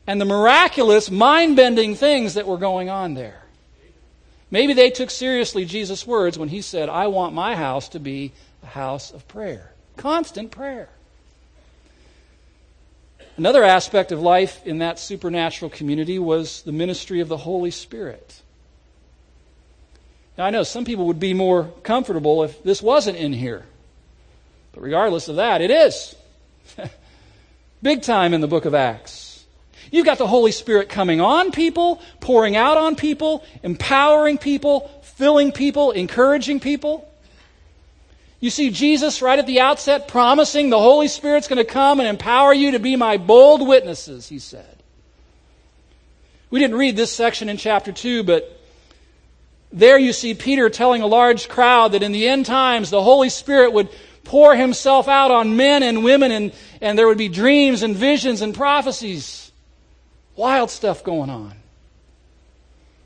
and 0.04 0.20
the 0.20 0.24
miraculous, 0.24 1.12
mind 1.12 1.54
bending 1.54 1.94
things 1.94 2.34
that 2.34 2.48
were 2.48 2.56
going 2.56 2.90
on 2.90 3.14
there. 3.14 3.40
Maybe 4.50 4.72
they 4.72 4.90
took 4.90 5.10
seriously 5.10 5.64
Jesus' 5.64 6.04
words 6.04 6.36
when 6.36 6.48
he 6.48 6.60
said, 6.60 6.88
I 6.88 7.06
want 7.06 7.34
my 7.34 7.54
house 7.54 7.90
to 7.90 8.00
be 8.00 8.32
a 8.64 8.66
house 8.66 9.12
of 9.12 9.28
prayer. 9.28 9.74
Constant 9.96 10.50
prayer. 10.50 10.88
Another 13.36 13.62
aspect 13.62 14.10
of 14.10 14.20
life 14.20 14.66
in 14.66 14.78
that 14.78 14.98
supernatural 14.98 15.70
community 15.70 16.18
was 16.18 16.62
the 16.62 16.72
ministry 16.72 17.20
of 17.20 17.28
the 17.28 17.36
Holy 17.36 17.70
Spirit. 17.70 18.42
Now, 20.36 20.44
I 20.44 20.50
know 20.50 20.62
some 20.62 20.84
people 20.84 21.06
would 21.06 21.20
be 21.20 21.34
more 21.34 21.72
comfortable 21.82 22.42
if 22.42 22.62
this 22.62 22.82
wasn't 22.82 23.16
in 23.16 23.32
here. 23.32 23.64
But 24.72 24.82
regardless 24.82 25.28
of 25.28 25.36
that, 25.36 25.62
it 25.62 25.70
is. 25.70 26.14
Big 27.82 28.02
time 28.02 28.34
in 28.34 28.40
the 28.40 28.48
book 28.48 28.66
of 28.66 28.74
Acts. 28.74 29.44
You've 29.90 30.04
got 30.04 30.18
the 30.18 30.26
Holy 30.26 30.52
Spirit 30.52 30.88
coming 30.88 31.20
on 31.20 31.52
people, 31.52 32.02
pouring 32.20 32.56
out 32.56 32.76
on 32.76 32.96
people, 32.96 33.44
empowering 33.62 34.36
people, 34.36 34.90
filling 35.02 35.52
people, 35.52 35.92
encouraging 35.92 36.60
people. 36.60 37.10
You 38.40 38.50
see 38.50 38.70
Jesus 38.70 39.22
right 39.22 39.38
at 39.38 39.46
the 39.46 39.60
outset 39.60 40.08
promising 40.08 40.68
the 40.68 40.78
Holy 40.78 41.08
Spirit's 41.08 41.48
going 41.48 41.64
to 41.64 41.64
come 41.64 42.00
and 42.00 42.08
empower 42.08 42.52
you 42.52 42.72
to 42.72 42.78
be 42.78 42.96
my 42.96 43.16
bold 43.16 43.66
witnesses, 43.66 44.28
he 44.28 44.38
said. 44.38 44.76
We 46.50 46.60
didn't 46.60 46.76
read 46.76 46.96
this 46.96 47.12
section 47.12 47.48
in 47.48 47.56
chapter 47.56 47.92
2, 47.92 48.24
but 48.24 48.55
there 49.76 49.98
you 49.98 50.14
see 50.14 50.32
Peter 50.32 50.70
telling 50.70 51.02
a 51.02 51.06
large 51.06 51.50
crowd 51.50 51.92
that 51.92 52.02
in 52.02 52.10
the 52.10 52.26
end 52.26 52.46
times 52.46 52.88
the 52.88 53.02
Holy 53.02 53.28
Spirit 53.28 53.74
would 53.74 53.90
pour 54.24 54.56
himself 54.56 55.06
out 55.06 55.30
on 55.30 55.54
men 55.56 55.82
and 55.82 56.02
women 56.02 56.32
and, 56.32 56.52
and 56.80 56.98
there 56.98 57.06
would 57.06 57.18
be 57.18 57.28
dreams 57.28 57.82
and 57.82 57.94
visions 57.94 58.40
and 58.40 58.54
prophecies. 58.54 59.52
Wild 60.34 60.70
stuff 60.70 61.04
going 61.04 61.28
on. 61.28 61.52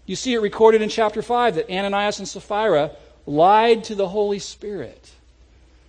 You 0.07 0.15
see 0.15 0.33
it 0.33 0.41
recorded 0.41 0.81
in 0.81 0.89
chapter 0.89 1.23
5 1.23 1.57
that 1.57 1.69
Ananias 1.69 2.21
and 2.21 2.29
Sapphira 2.29 2.93
lied 3.27 3.83
to 3.85 3.97
the 3.97 4.09
Holy 4.09 4.39
Spirit, 4.39 5.11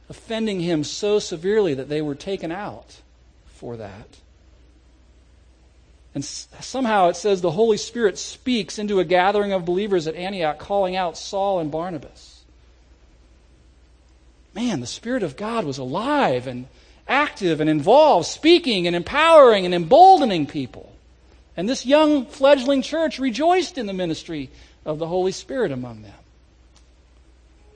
offending 0.10 0.60
him 0.60 0.84
so 0.84 1.20
severely 1.20 1.76
that 1.76 1.90
they 1.90 2.02
were 2.02 2.16
taken 2.16 2.52
out 2.52 3.02
for 3.46 3.78
that. 3.78 4.21
And 6.14 6.26
somehow 6.26 7.08
it 7.08 7.16
says 7.16 7.42
the 7.42 7.52
Holy 7.52 7.78
Spirit 7.78 8.18
speaks 8.18 8.78
into 8.78 9.00
a 9.00 9.06
gathering 9.06 9.54
of 9.54 9.66
believers 9.66 10.08
at 10.08 10.16
Antioch, 10.16 10.60
calling 10.60 10.96
out 10.96 11.18
Saul 11.18 11.60
and 11.60 11.72
Barnabas. 11.72 12.42
Man, 14.54 14.82
the 14.82 14.88
Spirit 14.88 15.24
of 15.24 15.38
God 15.38 15.64
was 15.64 15.78
alive 15.78 16.48
and 16.48 16.68
active 17.08 17.62
and 17.62 17.70
involved, 17.70 18.28
speaking 18.28 18.88
and 18.88 18.96
empowering 18.96 19.66
and 19.66 19.74
emboldening 19.74 20.46
people. 20.46 20.94
And 21.56 21.70
this 21.70 21.86
young 21.86 22.26
fledgling 22.26 22.82
church 22.82 23.20
rejoiced 23.20 23.78
in 23.78 23.86
the 23.86 23.94
ministry 23.94 24.50
of 24.86 25.00
the 25.00 25.08
Holy 25.08 25.32
Spirit 25.32 25.72
among 25.72 26.02
them. 26.02 26.14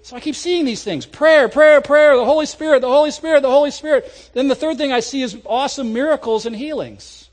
So 0.04 0.16
I 0.16 0.20
keep 0.20 0.36
seeing 0.36 0.66
these 0.66 0.84
things 0.84 1.06
prayer, 1.06 1.50
prayer, 1.50 1.82
prayer, 1.82 2.16
the 2.16 2.26
Holy 2.26 2.46
Spirit, 2.46 2.82
the 2.82 2.90
Holy 2.90 3.12
Spirit, 3.12 3.42
the 3.42 3.50
Holy 3.50 3.72
Spirit. 3.72 4.30
Then 4.34 4.48
the 4.48 4.56
third 4.56 4.78
thing 4.78 4.92
I 4.92 5.00
see 5.00 5.22
is 5.22 5.38
awesome 5.46 5.94
miracles 5.94 6.46
and 6.46 6.56
healings. 6.56 7.25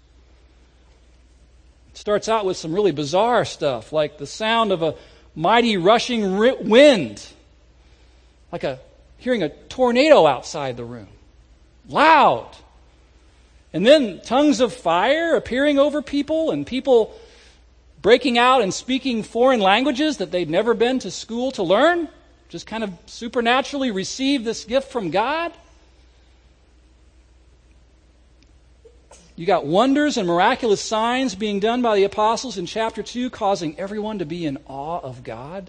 It 1.92 1.99
starts 1.99 2.28
out 2.28 2.44
with 2.44 2.56
some 2.56 2.75
really 2.75 2.92
bizarre 2.92 3.44
stuff, 3.44 3.92
like 3.92 4.18
the 4.18 4.26
sound 4.26 4.72
of 4.72 4.82
a 4.82 4.94
mighty 5.34 5.76
rushing 5.76 6.37
wind, 6.37 7.26
like 8.50 8.64
a 8.64 8.80
hearing 9.18 9.42
a 9.42 9.49
tornado 9.49 10.26
outside 10.26 10.76
the 10.76 10.84
room. 10.84 11.08
Loud. 11.88 12.49
And 13.72 13.87
then 13.87 14.20
tongues 14.20 14.61
of 14.61 14.72
fire 14.72 15.37
appearing 15.37 15.78
over 15.78 16.02
people 16.02 16.50
and 16.50 16.66
people 16.66 17.14
breaking 18.02 18.37
out 18.37 18.62
and 18.62 18.75
speaking 18.75 19.22
foreign 19.22 19.61
languages 19.61 20.16
that 20.16 20.30
they'd 20.30 20.50
never 20.50 20.75
been 20.75 20.99
to 21.00 21.11
school 21.11 21.52
to 21.52 21.62
learn, 21.62 22.08
just 22.49 22.66
kind 22.66 22.82
of 22.82 22.92
supernaturally 23.06 23.90
receive 23.90 24.44
this 24.44 24.64
gift 24.64 24.90
from 24.90 25.11
God. 25.11 25.52
You 29.42 29.46
got 29.46 29.66
wonders 29.66 30.16
and 30.18 30.28
miraculous 30.28 30.80
signs 30.80 31.34
being 31.34 31.58
done 31.58 31.82
by 31.82 31.96
the 31.96 32.04
apostles 32.04 32.58
in 32.58 32.66
chapter 32.66 33.02
2, 33.02 33.28
causing 33.28 33.76
everyone 33.76 34.20
to 34.20 34.25
be 34.25 34.46
in 34.46 34.56
awe 34.68 35.00
of 35.00 35.25
God. 35.25 35.68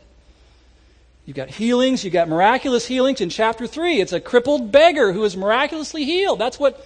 You've 1.25 1.35
got 1.35 1.49
healings, 1.49 2.03
you've 2.03 2.13
got 2.13 2.29
miraculous 2.29 2.85
healings 2.85 3.19
in 3.19 3.31
chapter 3.31 3.65
3. 3.65 3.99
It's 3.99 4.13
a 4.13 4.21
crippled 4.21 4.71
beggar 4.71 5.11
who 5.11 5.23
is 5.23 5.35
miraculously 5.35 6.05
healed. 6.05 6.37
That's 6.37 6.59
what 6.59 6.85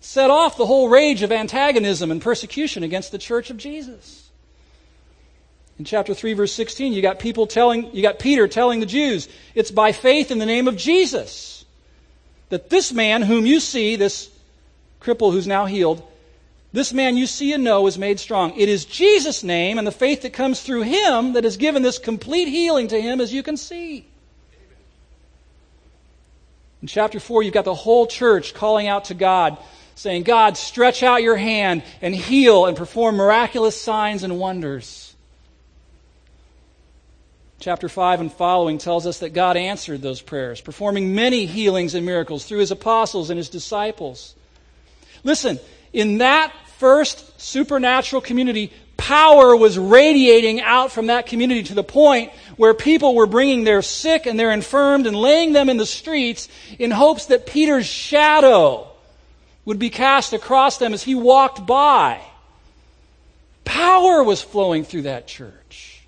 set 0.00 0.28
off 0.28 0.56
the 0.56 0.66
whole 0.66 0.88
rage 0.88 1.22
of 1.22 1.30
antagonism 1.30 2.10
and 2.10 2.20
persecution 2.20 2.82
against 2.82 3.12
the 3.12 3.18
church 3.18 3.50
of 3.50 3.56
Jesus. 3.56 4.28
In 5.78 5.84
chapter 5.84 6.14
3 6.14 6.32
verse 6.32 6.52
16, 6.52 6.94
you 6.94 7.00
got 7.00 7.20
people 7.20 7.46
telling 7.46 7.94
you 7.94 8.02
got 8.02 8.18
Peter 8.18 8.48
telling 8.48 8.80
the 8.80 8.86
Jews, 8.86 9.28
it's 9.54 9.70
by 9.70 9.92
faith 9.92 10.32
in 10.32 10.38
the 10.38 10.46
name 10.46 10.66
of 10.66 10.76
Jesus 10.76 11.64
that 12.48 12.70
this 12.70 12.92
man 12.92 13.22
whom 13.22 13.46
you 13.46 13.60
see, 13.60 13.94
this 13.94 14.30
cripple 15.00 15.32
who's 15.32 15.46
now 15.46 15.66
healed, 15.66 16.02
this 16.72 16.92
man 16.92 17.16
you 17.16 17.26
see 17.26 17.52
and 17.52 17.64
know 17.64 17.86
is 17.86 17.98
made 17.98 18.20
strong. 18.20 18.52
It 18.56 18.68
is 18.68 18.84
Jesus' 18.84 19.42
name 19.42 19.78
and 19.78 19.86
the 19.86 19.92
faith 19.92 20.22
that 20.22 20.32
comes 20.32 20.60
through 20.60 20.82
him 20.82 21.32
that 21.32 21.44
has 21.44 21.56
given 21.56 21.82
this 21.82 21.98
complete 21.98 22.48
healing 22.48 22.88
to 22.88 23.00
him 23.00 23.20
as 23.20 23.32
you 23.32 23.42
can 23.42 23.56
see. 23.56 24.06
In 26.82 26.88
chapter 26.88 27.18
4, 27.18 27.42
you've 27.42 27.54
got 27.54 27.64
the 27.64 27.74
whole 27.74 28.06
church 28.06 28.52
calling 28.52 28.88
out 28.88 29.06
to 29.06 29.14
God 29.14 29.56
saying, 29.94 30.24
God, 30.24 30.58
stretch 30.58 31.02
out 31.02 31.22
your 31.22 31.36
hand 31.36 31.82
and 32.02 32.14
heal 32.14 32.66
and 32.66 32.76
perform 32.76 33.16
miraculous 33.16 33.80
signs 33.80 34.22
and 34.22 34.38
wonders. 34.38 35.14
Chapter 37.58 37.88
5 37.88 38.20
and 38.20 38.32
following 38.32 38.76
tells 38.76 39.06
us 39.06 39.20
that 39.20 39.30
God 39.30 39.56
answered 39.56 40.02
those 40.02 40.20
prayers, 40.20 40.60
performing 40.60 41.14
many 41.14 41.46
healings 41.46 41.94
and 41.94 42.04
miracles 42.04 42.44
through 42.44 42.58
his 42.58 42.70
apostles 42.70 43.30
and 43.30 43.38
his 43.38 43.48
disciples. 43.48 44.34
Listen, 45.26 45.58
in 45.92 46.18
that 46.18 46.54
first 46.78 47.40
supernatural 47.40 48.22
community, 48.22 48.72
power 48.96 49.56
was 49.56 49.76
radiating 49.76 50.60
out 50.60 50.92
from 50.92 51.08
that 51.08 51.26
community 51.26 51.64
to 51.64 51.74
the 51.74 51.82
point 51.82 52.32
where 52.56 52.74
people 52.74 53.16
were 53.16 53.26
bringing 53.26 53.64
their 53.64 53.82
sick 53.82 54.26
and 54.26 54.38
their 54.38 54.52
infirmed 54.52 55.04
and 55.04 55.16
laying 55.16 55.52
them 55.52 55.68
in 55.68 55.78
the 55.78 55.84
streets 55.84 56.48
in 56.78 56.92
hopes 56.92 57.26
that 57.26 57.44
Peter's 57.44 57.86
shadow 57.86 58.86
would 59.64 59.80
be 59.80 59.90
cast 59.90 60.32
across 60.32 60.78
them 60.78 60.94
as 60.94 61.02
he 61.02 61.16
walked 61.16 61.66
by. 61.66 62.20
Power 63.64 64.22
was 64.22 64.40
flowing 64.40 64.84
through 64.84 65.02
that 65.02 65.26
church. 65.26 66.06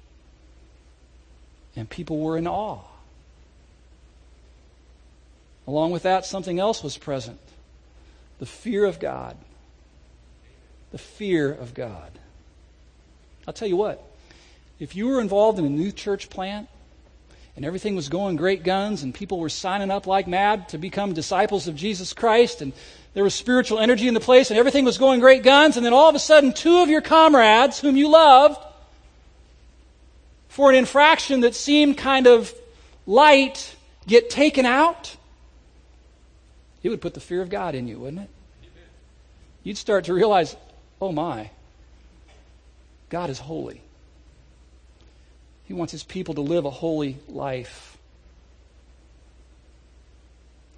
And 1.75 1.91
people 1.91 2.21
were 2.21 2.39
in 2.39 2.47
awe. 2.47 2.85
Along 5.67 5.91
with 5.91 6.05
that, 6.05 6.25
something 6.25 6.61
else 6.61 6.85
was 6.85 6.97
present 6.97 7.41
the 8.39 8.47
fear 8.47 8.85
of 8.85 9.01
God. 9.01 9.37
The 10.91 10.99
fear 10.99 11.53
of 11.53 11.75
God. 11.75 12.13
I'll 13.47 13.55
tell 13.55 13.69
you 13.69 13.77
what, 13.77 14.03
if 14.79 14.95
you 14.95 15.09
were 15.09 15.21
involved 15.21 15.59
in 15.59 15.65
a 15.65 15.71
new 15.71 15.93
church 15.93 16.31
plant 16.31 16.69
and 17.57 17.65
everything 17.65 17.97
was 17.97 18.09
going 18.09 18.37
great 18.37 18.63
guns 18.63 19.03
and 19.03 19.15
people 19.15 19.41
were 19.41 19.49
signing 19.49 19.91
up 19.91 20.07
like 20.07 20.29
mad 20.29 20.69
to 20.71 20.79
become 20.79 21.13
disciples 21.13 21.67
of 21.67 21.75
Jesus 21.75 22.13
Christ 22.13 22.63
and 22.63 22.73
there 23.15 23.25
was 23.25 23.35
spiritual 23.35 23.81
energy 23.81 24.07
in 24.07 24.15
the 24.15 24.21
place 24.21 24.51
and 24.51 24.59
everything 24.59 24.85
was 24.85 24.97
going 24.97 25.19
great 25.19 25.43
guns, 25.43 25.77
and 25.77 25.85
then 25.85 25.93
all 25.93 26.09
of 26.09 26.15
a 26.15 26.21
sudden, 26.21 26.53
two 26.53 26.83
of 26.83 26.89
your 26.89 27.01
comrades, 27.01 27.81
whom 27.81 27.97
you 27.97 28.09
loved, 28.09 28.61
for 30.49 30.71
an 30.71 30.77
infraction 30.77 31.41
that 31.41 31.55
seemed 31.55 31.97
kind 31.97 32.27
of 32.27 32.55
light, 33.07 33.75
get 34.07 34.31
taken 34.31 34.67
out, 34.67 35.17
it 36.89 36.91
would 36.91 37.01
put 37.01 37.15
the 37.15 37.21
fear 37.21 37.43
of 37.43 37.51
God 37.51 37.75
in 37.75 37.89
you, 37.89 37.99
wouldn't 37.99 38.23
it? 38.23 38.31
You'd 39.63 39.79
start 39.79 40.05
to 40.05 40.15
realize, 40.15 40.57
oh 41.01 41.13
my, 41.13 41.51
God 43.09 43.31
is 43.31 43.39
holy. 43.39 43.81
He 45.65 45.75
wants 45.75 45.93
his 45.93 46.03
people 46.03 46.35
to 46.35 46.41
live 46.41 46.65
a 46.65 46.71
holy 46.71 47.19
life. 47.29 47.99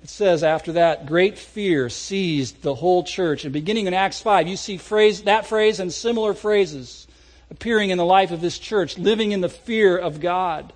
It 0.02 0.08
says 0.08 0.42
after 0.42 0.72
that, 0.72 1.06
great 1.06 1.38
fear 1.38 1.88
seized 1.88 2.62
the 2.62 2.74
whole 2.74 3.04
church. 3.04 3.44
And 3.44 3.52
beginning 3.52 3.86
in 3.86 3.94
Acts 3.94 4.20
5, 4.20 4.48
you 4.48 4.56
see 4.56 4.78
phrase, 4.78 5.22
that 5.22 5.46
phrase 5.46 5.78
and 5.78 5.92
similar 5.92 6.34
phrases 6.34 7.06
appearing 7.50 7.90
in 7.90 7.98
the 7.98 8.04
life 8.04 8.30
of 8.30 8.40
this 8.40 8.58
church, 8.58 8.96
living 8.96 9.32
in 9.32 9.40
the 9.40 9.48
fear 9.48 9.96
of 9.96 10.20
God. 10.20 10.72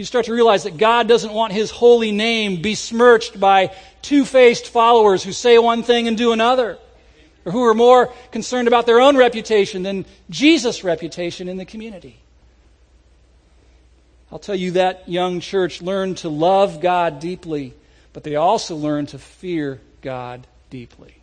You 0.00 0.06
start 0.06 0.24
to 0.24 0.32
realize 0.32 0.64
that 0.64 0.78
God 0.78 1.08
doesn't 1.08 1.32
want 1.32 1.52
His 1.52 1.70
holy 1.70 2.10
name 2.10 2.62
besmirched 2.62 3.38
by 3.38 3.76
two 4.00 4.24
faced 4.24 4.68
followers 4.68 5.22
who 5.22 5.32
say 5.32 5.58
one 5.58 5.82
thing 5.82 6.08
and 6.08 6.16
do 6.16 6.32
another, 6.32 6.78
or 7.44 7.52
who 7.52 7.62
are 7.64 7.74
more 7.74 8.10
concerned 8.32 8.66
about 8.66 8.86
their 8.86 8.98
own 8.98 9.18
reputation 9.18 9.82
than 9.82 10.06
Jesus' 10.30 10.82
reputation 10.82 11.48
in 11.48 11.58
the 11.58 11.66
community. 11.66 12.18
I'll 14.32 14.38
tell 14.38 14.54
you 14.54 14.70
that 14.70 15.06
young 15.06 15.40
church 15.40 15.82
learned 15.82 16.16
to 16.18 16.30
love 16.30 16.80
God 16.80 17.20
deeply 17.20 17.74
but 18.12 18.24
they 18.24 18.36
also 18.36 18.76
learned 18.76 19.10
to 19.10 19.18
fear 19.18 19.80
God 20.00 20.46
deeply 20.68 21.14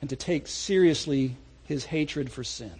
and 0.00 0.10
to 0.10 0.16
take 0.16 0.46
seriously 0.46 1.36
his 1.64 1.84
hatred 1.84 2.30
for 2.30 2.44
sin. 2.44 2.72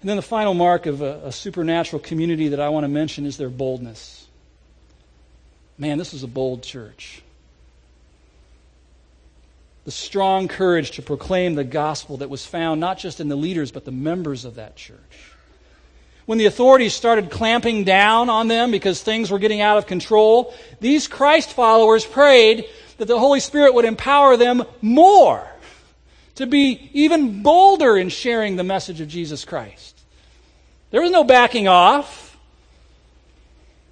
And 0.00 0.10
then 0.10 0.16
the 0.16 0.22
final 0.22 0.54
mark 0.54 0.86
of 0.86 1.02
a, 1.02 1.22
a, 1.24 1.32
supernatural 1.32 2.00
community 2.00 2.48
that 2.48 2.60
I 2.60 2.68
want 2.68 2.84
to 2.84 2.88
mention 2.88 3.26
is 3.26 3.36
their 3.36 3.48
boldness. 3.48 4.26
Man, 5.78 5.98
this 5.98 6.14
is 6.14 6.22
a 6.22 6.28
bold 6.28 6.62
church. 6.62 7.22
The 9.84 9.90
strong 9.90 10.48
courage 10.48 10.92
to 10.92 11.02
proclaim 11.02 11.54
the 11.54 11.64
gospel 11.64 12.18
that 12.18 12.30
was 12.30 12.44
found 12.44 12.80
not 12.80 12.98
just 12.98 13.20
in 13.20 13.28
the 13.28 13.36
leaders, 13.36 13.70
but 13.72 13.84
the 13.84 13.92
members 13.92 14.44
of 14.44 14.56
that 14.56 14.76
church 14.76 15.36
when 16.26 16.38
the 16.38 16.46
authorities 16.46 16.92
started 16.92 17.30
clamping 17.30 17.84
down 17.84 18.28
on 18.28 18.48
them 18.48 18.72
because 18.72 19.00
things 19.00 19.30
were 19.30 19.38
getting 19.38 19.60
out 19.60 19.78
of 19.78 19.86
control, 19.86 20.52
these 20.80 21.06
Christ 21.06 21.52
followers 21.52 22.04
prayed 22.04 22.66
that 22.98 23.06
the 23.06 23.18
Holy 23.18 23.40
Spirit 23.40 23.74
would 23.74 23.84
empower 23.84 24.36
them 24.36 24.64
more 24.82 25.48
to 26.36 26.46
be 26.46 26.90
even 26.92 27.42
bolder 27.42 27.96
in 27.96 28.08
sharing 28.08 28.56
the 28.56 28.64
message 28.64 29.00
of 29.00 29.08
Jesus 29.08 29.44
Christ. 29.44 29.98
There 30.90 31.02
was 31.02 31.10
no 31.10 31.24
backing 31.24 31.66
off. 31.66 32.36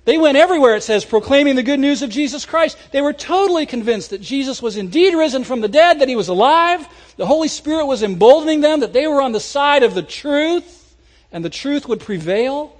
They 0.05 0.19
went 0.19 0.37
everywhere, 0.37 0.77
it 0.77 0.83
says, 0.83 1.05
proclaiming 1.05 1.57
the 1.57 1.63
good 1.63 1.81
news 1.81 2.03
of 2.03 2.11
Jesus 2.11 2.45
Christ. 2.45 2.77
They 2.93 3.01
were 3.01 3.15
totally 3.15 3.65
convinced 3.65 4.11
that 4.11 4.21
Jesus 4.21 4.61
was 4.61 4.77
indeed 4.77 5.15
risen 5.15 5.45
from 5.45 5.63
the 5.63 5.69
dead, 5.69 6.01
that 6.01 6.09
he 6.09 6.17
was 6.17 6.29
alive. 6.29 6.87
The 7.17 7.27
Holy 7.27 7.49
Spirit 7.49 7.87
was 7.87 8.03
emboldening 8.03 8.61
them, 8.61 8.81
that 8.81 8.93
they 8.93 9.07
were 9.07 9.23
on 9.23 9.33
the 9.33 9.41
side 9.41 9.83
of 9.83 9.95
the 9.95 10.03
truth, 10.03 10.95
and 11.33 11.43
the 11.43 11.51
truth 11.51 11.89
would 11.89 12.01
prevail. 12.01 12.79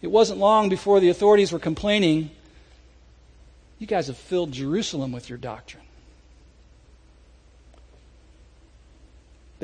It 0.00 0.10
wasn't 0.10 0.38
long 0.38 0.68
before 0.68 1.00
the 1.00 1.08
authorities 1.08 1.50
were 1.50 1.58
complaining, 1.58 2.30
You 3.80 3.88
guys 3.88 4.06
have 4.06 4.16
filled 4.16 4.52
Jerusalem 4.52 5.10
with 5.10 5.28
your 5.28 5.38
doctrine. 5.38 5.83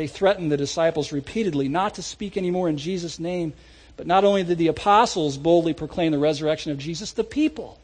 They 0.01 0.07
threatened 0.07 0.51
the 0.51 0.57
disciples 0.57 1.13
repeatedly 1.13 1.69
not 1.69 1.97
to 1.97 2.03
speak 2.03 2.39
anymore 2.39 2.71
in 2.71 2.79
Jesus' 2.79 3.21
name 3.21 3.53
but 3.99 4.07
not 4.07 4.25
only 4.25 4.43
did 4.43 4.57
the 4.57 4.69
apostles 4.69 5.37
boldly 5.37 5.75
proclaim 5.75 6.11
the 6.11 6.19
resurrection 6.19 6.73
of 6.73 6.79
Jesus, 6.79 7.13
the 7.13 7.23
people 7.23 7.79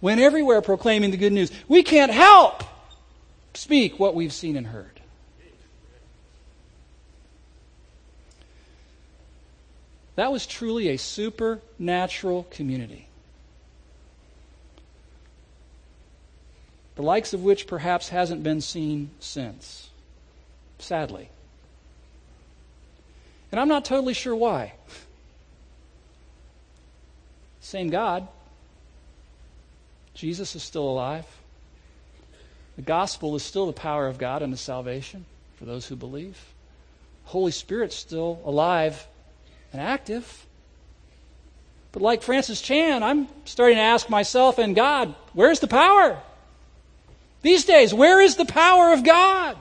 went 0.00 0.18
everywhere 0.18 0.62
proclaiming 0.62 1.10
the 1.10 1.18
good 1.18 1.34
news. 1.34 1.50
We 1.68 1.82
can't 1.82 2.10
help 2.10 2.64
speak 3.52 3.98
what 3.98 4.14
we've 4.14 4.32
seen 4.32 4.56
and 4.56 4.66
heard. 4.66 4.98
That 10.14 10.32
was 10.32 10.46
truly 10.46 10.88
a 10.88 10.96
supernatural 10.96 12.44
community. 12.44 13.08
The 16.94 17.02
likes 17.02 17.34
of 17.34 17.44
which 17.44 17.66
perhaps 17.66 18.08
hasn't 18.08 18.42
been 18.42 18.62
seen 18.62 19.10
since, 19.20 19.87
sadly. 20.78 21.30
And 23.50 23.60
I'm 23.60 23.68
not 23.68 23.84
totally 23.84 24.14
sure 24.14 24.36
why. 24.36 24.74
Same 27.60 27.90
God. 27.90 28.28
Jesus 30.14 30.56
is 30.56 30.62
still 30.62 30.88
alive. 30.88 31.26
The 32.76 32.82
gospel 32.82 33.34
is 33.36 33.42
still 33.42 33.66
the 33.66 33.72
power 33.72 34.06
of 34.06 34.18
God 34.18 34.42
unto 34.42 34.56
salvation 34.56 35.24
for 35.56 35.64
those 35.64 35.86
who 35.86 35.96
believe. 35.96 36.38
Holy 37.24 37.52
Spirit's 37.52 37.96
still 37.96 38.40
alive 38.44 39.06
and 39.72 39.82
active. 39.82 40.46
But 41.92 42.02
like 42.02 42.22
Francis 42.22 42.60
Chan, 42.60 43.02
I'm 43.02 43.28
starting 43.44 43.76
to 43.76 43.82
ask 43.82 44.08
myself 44.08 44.58
and 44.58 44.74
God, 44.76 45.14
where's 45.32 45.60
the 45.60 45.66
power? 45.66 46.20
These 47.42 47.64
days, 47.64 47.94
where 47.94 48.20
is 48.20 48.36
the 48.36 48.44
power 48.44 48.92
of 48.92 49.04
God? 49.04 49.56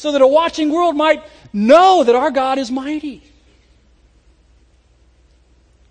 So 0.00 0.12
that 0.12 0.22
a 0.22 0.26
watching 0.26 0.72
world 0.72 0.96
might 0.96 1.22
know 1.52 2.02
that 2.02 2.14
our 2.14 2.30
God 2.30 2.56
is 2.56 2.70
mighty. 2.70 3.22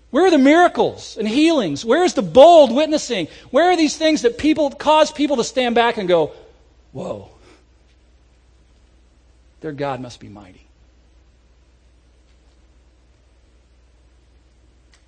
Where 0.09 0.25
are 0.25 0.31
the 0.31 0.39
miracles 0.39 1.15
and 1.15 1.27
healings? 1.27 1.85
Where 1.85 2.03
is 2.03 2.15
the 2.15 2.23
bold 2.23 2.73
witnessing? 2.73 3.27
Where 3.51 3.69
are 3.69 3.77
these 3.77 3.95
things 3.95 4.23
that 4.23 4.39
people 4.39 4.71
cause 4.71 5.11
people 5.11 5.37
to 5.37 5.43
stand 5.43 5.75
back 5.75 5.97
and 5.97 6.07
go, 6.07 6.31
"Whoa. 6.91 7.29
Their 9.61 9.73
God 9.73 9.99
must 9.99 10.19
be 10.19 10.27
mighty." 10.27 10.65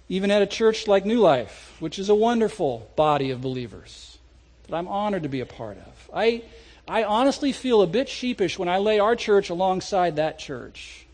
Even 0.10 0.30
at 0.30 0.44
a 0.44 0.46
church 0.46 0.88
like 0.88 1.08
New 1.08 1.20
Life, 1.20 1.76
which 1.80 1.98
is 1.98 2.08
a 2.08 2.14
wonderful 2.14 2.88
body 2.96 3.32
of 3.32 3.42
believers 3.42 4.20
that 4.68 4.76
I'm 4.76 4.88
honored 4.88 5.24
to 5.24 5.30
be 5.30 5.40
a 5.40 5.46
part 5.48 5.78
of. 5.78 6.10
I 6.14 6.44
I 6.88 7.04
honestly 7.04 7.52
feel 7.52 7.82
a 7.82 7.88
bit 7.88 8.10
sheepish 8.10 8.58
when 8.58 8.68
I 8.68 8.80
lay 8.80 9.00
our 9.00 9.16
church 9.16 9.50
alongside 9.50 10.16
that 10.16 10.40
church. 10.40 11.06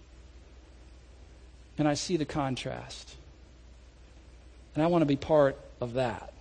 And 1.78 1.88
I 1.88 1.94
see 1.94 2.18
the 2.18 2.26
contrast. 2.26 3.16
And 4.74 4.84
I 4.84 4.88
want 4.88 5.02
to 5.02 5.06
be 5.06 5.16
part 5.16 5.58
of 5.80 5.94
that. 5.94 6.34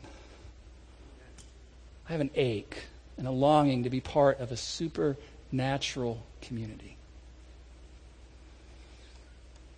I 2.08 2.12
have 2.12 2.20
an 2.20 2.30
ache 2.34 2.84
and 3.18 3.26
a 3.26 3.30
longing 3.30 3.84
to 3.84 3.90
be 3.90 4.00
part 4.00 4.40
of 4.40 4.52
a 4.52 4.56
supernatural 4.56 6.22
community. 6.40 6.96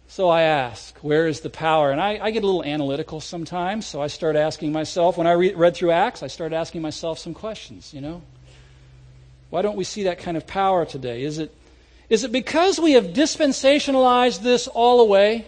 So 0.08 0.28
I 0.28 0.42
ask, 0.42 0.96
where 0.98 1.26
is 1.26 1.40
the 1.40 1.50
power? 1.50 1.90
And 1.90 2.00
I, 2.00 2.18
I, 2.20 2.30
get 2.30 2.42
a 2.42 2.46
little 2.46 2.64
analytical 2.64 3.20
sometimes, 3.20 3.86
so 3.86 4.00
I 4.00 4.06
start 4.06 4.36
asking 4.36 4.72
myself, 4.72 5.18
when 5.18 5.26
I 5.26 5.32
re- 5.32 5.54
read 5.54 5.76
through 5.76 5.90
Acts, 5.90 6.22
I 6.22 6.28
started 6.28 6.56
asking 6.56 6.80
myself 6.80 7.18
some 7.18 7.34
questions, 7.34 7.92
you 7.92 8.00
know? 8.00 8.22
Why 9.50 9.62
don't 9.62 9.76
we 9.76 9.84
see 9.84 10.04
that 10.04 10.18
kind 10.18 10.36
of 10.36 10.46
power 10.46 10.84
today? 10.84 11.22
Is 11.22 11.38
it, 11.38 11.54
is 12.08 12.24
it 12.24 12.32
because 12.32 12.78
we 12.78 12.92
have 12.92 13.06
dispensationalized 13.06 14.42
this 14.42 14.66
all 14.68 15.00
away? 15.00 15.46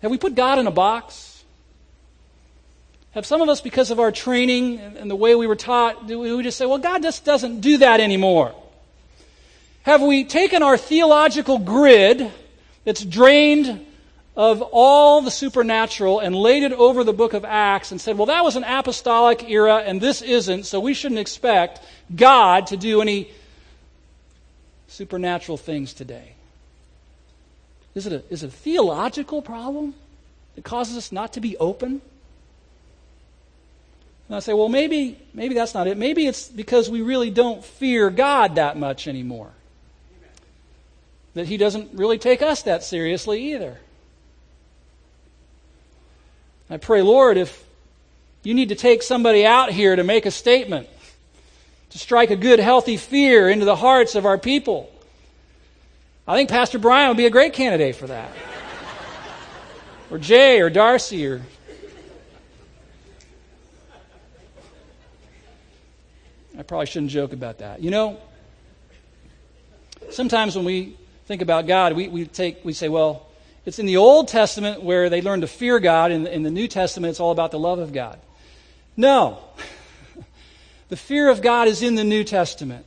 Have 0.00 0.10
we 0.10 0.18
put 0.18 0.34
God 0.34 0.58
in 0.58 0.66
a 0.66 0.70
box? 0.70 1.42
Have 3.12 3.24
some 3.24 3.40
of 3.40 3.48
us, 3.48 3.60
because 3.60 3.90
of 3.90 4.00
our 4.00 4.10
training 4.10 4.80
and 4.80 5.10
the 5.10 5.16
way 5.16 5.34
we 5.34 5.46
were 5.46 5.56
taught, 5.56 6.08
do 6.08 6.18
we 6.18 6.42
just 6.42 6.58
say, 6.58 6.66
well, 6.66 6.78
God 6.78 7.02
just 7.02 7.24
doesn't 7.24 7.60
do 7.60 7.78
that 7.78 8.00
anymore? 8.00 8.54
Have 9.82 10.02
we 10.02 10.24
taken 10.24 10.62
our 10.62 10.76
theological 10.76 11.58
grid 11.58 12.32
that's 12.84 13.04
drained 13.04 13.86
of 14.36 14.62
all 14.72 15.20
the 15.20 15.30
supernatural 15.30 16.18
and 16.18 16.34
laid 16.34 16.64
it 16.64 16.72
over 16.72 17.04
the 17.04 17.12
book 17.12 17.34
of 17.34 17.44
Acts 17.44 17.92
and 17.92 18.00
said, 18.00 18.18
well, 18.18 18.26
that 18.26 18.42
was 18.42 18.56
an 18.56 18.64
apostolic 18.64 19.48
era 19.48 19.76
and 19.76 20.00
this 20.00 20.22
isn't, 20.22 20.64
so 20.64 20.80
we 20.80 20.92
shouldn't 20.92 21.20
expect 21.20 21.80
God 22.14 22.66
to 22.68 22.76
do 22.76 23.00
any 23.00 23.30
supernatural 24.88 25.56
things 25.56 25.94
today. 25.94 26.32
Is 27.94 28.06
it 28.06 28.12
a, 28.12 28.22
is 28.28 28.42
it 28.42 28.48
a 28.48 28.50
theological 28.50 29.40
problem 29.40 29.94
that 30.56 30.64
causes 30.64 30.96
us 30.96 31.12
not 31.12 31.32
to 31.34 31.40
be 31.40 31.56
open? 31.58 32.00
And 34.28 34.36
I 34.36 34.40
say, 34.40 34.52
well, 34.52 34.68
maybe, 34.68 35.18
maybe 35.32 35.54
that's 35.54 35.74
not 35.74 35.86
it. 35.86 35.96
Maybe 35.96 36.26
it's 36.26 36.48
because 36.48 36.90
we 36.90 37.02
really 37.02 37.30
don't 37.30 37.64
fear 37.64 38.10
God 38.10 38.56
that 38.56 38.76
much 38.76 39.06
anymore. 39.06 39.50
That 41.34 41.46
He 41.46 41.56
doesn't 41.56 41.90
really 41.94 42.18
take 42.18 42.42
us 42.42 42.62
that 42.62 42.82
seriously 42.82 43.52
either. 43.52 43.78
I 46.74 46.76
pray, 46.76 47.02
Lord, 47.02 47.36
if 47.36 47.64
you 48.42 48.52
need 48.52 48.70
to 48.70 48.74
take 48.74 49.04
somebody 49.04 49.46
out 49.46 49.70
here 49.70 49.94
to 49.94 50.02
make 50.02 50.26
a 50.26 50.32
statement, 50.32 50.88
to 51.90 51.98
strike 52.00 52.32
a 52.32 52.36
good, 52.36 52.58
healthy 52.58 52.96
fear 52.96 53.48
into 53.48 53.64
the 53.64 53.76
hearts 53.76 54.16
of 54.16 54.26
our 54.26 54.38
people, 54.38 54.90
I 56.26 56.34
think 56.34 56.50
Pastor 56.50 56.80
Brian 56.80 57.06
would 57.06 57.16
be 57.16 57.26
a 57.26 57.30
great 57.30 57.52
candidate 57.52 57.94
for 57.94 58.08
that. 58.08 58.28
or 60.10 60.18
Jay 60.18 60.60
or 60.60 60.68
Darcy 60.68 61.24
or. 61.28 61.42
I 66.58 66.62
probably 66.64 66.86
shouldn't 66.86 67.12
joke 67.12 67.32
about 67.32 67.58
that. 67.58 67.84
You 67.84 67.92
know, 67.92 68.18
sometimes 70.10 70.56
when 70.56 70.64
we 70.64 70.96
think 71.26 71.40
about 71.40 71.68
God, 71.68 71.92
we, 71.92 72.08
we, 72.08 72.26
take, 72.26 72.64
we 72.64 72.72
say, 72.72 72.88
well, 72.88 73.28
it's 73.66 73.78
in 73.78 73.86
the 73.86 73.96
Old 73.96 74.28
Testament 74.28 74.82
where 74.82 75.08
they 75.08 75.22
learn 75.22 75.40
to 75.40 75.46
fear 75.46 75.80
God. 75.80 76.12
In, 76.12 76.26
in 76.26 76.42
the 76.42 76.50
New 76.50 76.68
Testament, 76.68 77.10
it's 77.10 77.20
all 77.20 77.32
about 77.32 77.50
the 77.50 77.58
love 77.58 77.78
of 77.78 77.92
God. 77.92 78.18
No. 78.96 79.38
the 80.88 80.96
fear 80.96 81.30
of 81.30 81.40
God 81.40 81.68
is 81.68 81.82
in 81.82 81.94
the 81.94 82.04
New 82.04 82.24
Testament. 82.24 82.84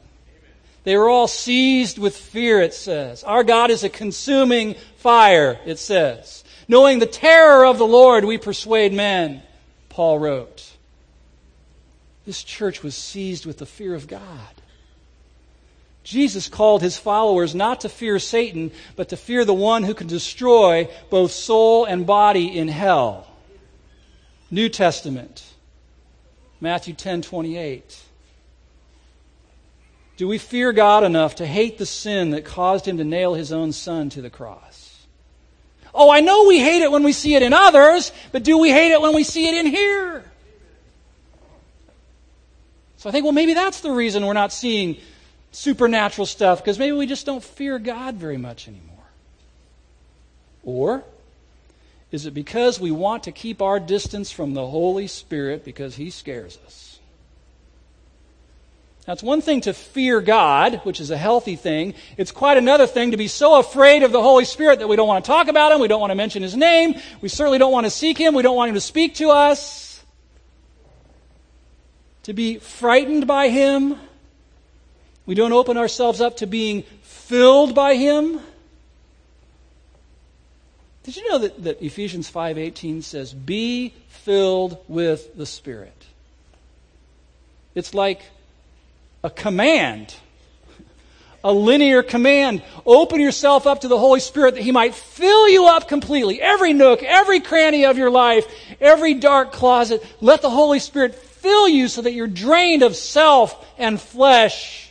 They 0.84 0.96
were 0.96 1.10
all 1.10 1.28
seized 1.28 1.98
with 1.98 2.16
fear, 2.16 2.62
it 2.62 2.74
says. 2.74 3.24
Our 3.24 3.44
God 3.44 3.72
is 3.72 3.84
a 3.84 3.90
consuming 3.90 4.76
fire, 4.98 5.60
it 5.66 5.80
says. 5.80 6.46
Knowing 6.68 7.00
the 7.00 7.06
terror 7.06 7.66
of 7.66 7.78
the 7.78 7.88
Lord, 7.88 8.24
we 8.24 8.38
persuade 8.38 8.94
men, 8.94 9.42
Paul 9.90 10.20
wrote. 10.20 10.72
This 12.26 12.44
church 12.44 12.84
was 12.84 12.96
seized 12.96 13.46
with 13.46 13.58
the 13.58 13.66
fear 13.66 13.96
of 13.96 14.08
God. 14.08 14.22
Jesus 16.08 16.48
called 16.48 16.82
his 16.82 16.98
followers 16.98 17.54
not 17.54 17.82
to 17.82 17.90
fear 17.90 18.18
Satan, 18.18 18.72
but 18.96 19.10
to 19.10 19.18
fear 19.18 19.44
the 19.44 19.54
one 19.54 19.84
who 19.84 19.94
can 19.94 20.08
destroy 20.08 20.88
both 21.10 21.32
soul 21.32 21.84
and 21.84 22.08
body 22.08 22.58
in 22.58 22.70
hell. 22.70 23.28
New 24.50 24.70
Testament, 24.70 25.44
Matthew 26.62 26.94
10 26.94 27.24
28. 27.24 28.02
Do 30.16 30.30
we 30.30 30.38
fear 30.38 30.72
God 30.72 31.04
enough 31.04 31.36
to 31.36 31.46
hate 31.46 31.78
the 31.78 31.86
sin 31.86 32.30
that 32.30 32.46
caused 32.46 32.88
him 32.88 32.96
to 33.00 33.04
nail 33.04 33.34
his 33.34 33.52
own 33.52 33.74
son 33.74 34.10
to 34.12 34.22
the 34.22 34.30
cross? 34.30 35.06
Oh, 35.94 36.10
I 36.10 36.22
know 36.22 36.46
we 36.46 36.58
hate 36.58 36.84
it 36.84 36.90
when 36.90 37.04
we 37.04 37.12
see 37.12 37.36
it 37.36 37.42
in 37.42 37.52
others, 37.52 38.14
but 38.32 38.44
do 38.44 38.58
we 38.58 38.72
hate 38.72 38.94
it 38.94 39.02
when 39.02 39.14
we 39.14 39.26
see 39.26 39.46
it 39.50 39.56
in 39.56 39.66
here? 39.66 40.24
So 42.96 43.10
I 43.10 43.12
think, 43.12 43.26
well, 43.26 43.34
maybe 43.34 43.54
that's 43.54 43.82
the 43.82 43.92
reason 43.92 44.26
we're 44.26 44.32
not 44.32 44.54
seeing 44.54 44.96
supernatural 45.52 46.26
stuff 46.26 46.60
because 46.60 46.78
maybe 46.78 46.96
we 46.96 47.08
just 47.08 47.26
don't 47.26 47.44
fear 47.44 47.80
God 47.80 48.16
very 48.16 48.38
much 48.38 48.68
anymore. 48.68 48.96
Or 50.64 51.04
is 52.12 52.26
it 52.26 52.34
because 52.34 52.80
we 52.80 52.92
want 52.92 53.24
to 53.24 53.32
keep 53.32 53.62
our 53.62 53.80
distance 53.80 54.32
from 54.32 54.54
the 54.54 54.66
Holy 54.66 55.08
Spirit 55.08 55.66
because 55.66 55.96
He 55.96 56.10
scares 56.10 56.58
us? 56.66 57.00
Now, 59.08 59.14
it's 59.14 59.24
one 59.24 59.40
thing 59.40 59.62
to 59.62 59.74
fear 59.74 60.20
God, 60.20 60.82
which 60.84 61.00
is 61.00 61.12
a 61.12 61.18
healthy 61.18 61.56
thing. 61.56 61.94
It's 62.18 62.34
quite 62.34 62.58
another 62.58 62.86
thing 62.86 63.12
to 63.12 63.18
be 63.18 63.30
so 63.30 63.58
afraid 63.58 64.04
of 64.04 64.12
the 64.12 64.22
Holy 64.22 64.44
Spirit 64.44 64.80
that 64.80 64.90
we 64.90 64.98
don't 64.98 65.08
want 65.08 65.24
to 65.24 65.32
talk 65.32 65.48
about 65.48 65.72
Him, 65.72 65.80
we 65.80 65.88
don't 65.88 66.02
want 66.02 66.12
to 66.12 66.16
mention 66.16 66.44
His 66.44 66.56
name, 66.56 66.96
we 67.22 67.30
certainly 67.30 67.58
don't 67.58 67.72
want 67.72 67.86
to 67.86 67.90
seek 67.90 68.18
Him, 68.18 68.36
we 68.36 68.44
don't 68.44 68.58
want 68.58 68.70
Him 68.70 68.76
to 68.76 68.82
speak 68.82 69.16
to 69.16 69.30
us. 69.30 70.04
To 72.24 72.34
be 72.34 72.58
frightened 72.58 73.26
by 73.26 73.48
Him. 73.48 73.98
We 75.28 75.36
don't 75.36 75.54
open 75.54 75.78
ourselves 75.78 76.22
up 76.22 76.38
to 76.38 76.48
being 76.48 76.84
filled 77.04 77.76
by 77.76 77.96
Him. 77.96 78.40
Did 81.04 81.18
you 81.18 81.30
know 81.30 81.38
that, 81.40 81.64
that 81.66 81.82
Ephesians 81.82 82.32
5.18 82.32 83.04
says, 83.04 83.34
be 83.34 83.94
filled 84.08 84.78
with 84.88 85.36
the 85.38 85.46
Spirit? 85.46 86.06
It's 87.76 87.94
like 87.94 88.22
a 89.24 89.30
command, 89.30 90.16
a 91.44 91.52
linear 91.52 92.04
command. 92.04 92.64
Open 92.86 93.20
yourself 93.20 93.68
up 93.68 93.82
to 93.82 93.90
the 93.90 94.00
Holy 94.00 94.22
Spirit 94.22 94.56
that 94.56 94.64
He 94.64 94.72
might 94.72 94.96
fill 94.96 95.50
you 95.50 95.68
up 95.68 95.90
completely. 95.90 96.42
Every 96.42 96.72
nook, 96.72 97.04
every 97.04 97.42
cranny 97.42 97.86
of 97.86 97.98
your 97.98 98.10
life, 98.10 98.46
every 98.80 99.14
dark 99.14 99.52
closet. 99.52 100.06
Let 100.22 100.42
the 100.42 100.50
Holy 100.50 100.80
Spirit 100.80 101.16
fill 101.16 101.68
you 101.68 101.90
so 101.90 102.02
that 102.02 102.14
you're 102.14 102.28
drained 102.28 102.84
of 102.84 102.96
self 102.96 103.66
and 103.78 104.00
flesh. 104.00 104.87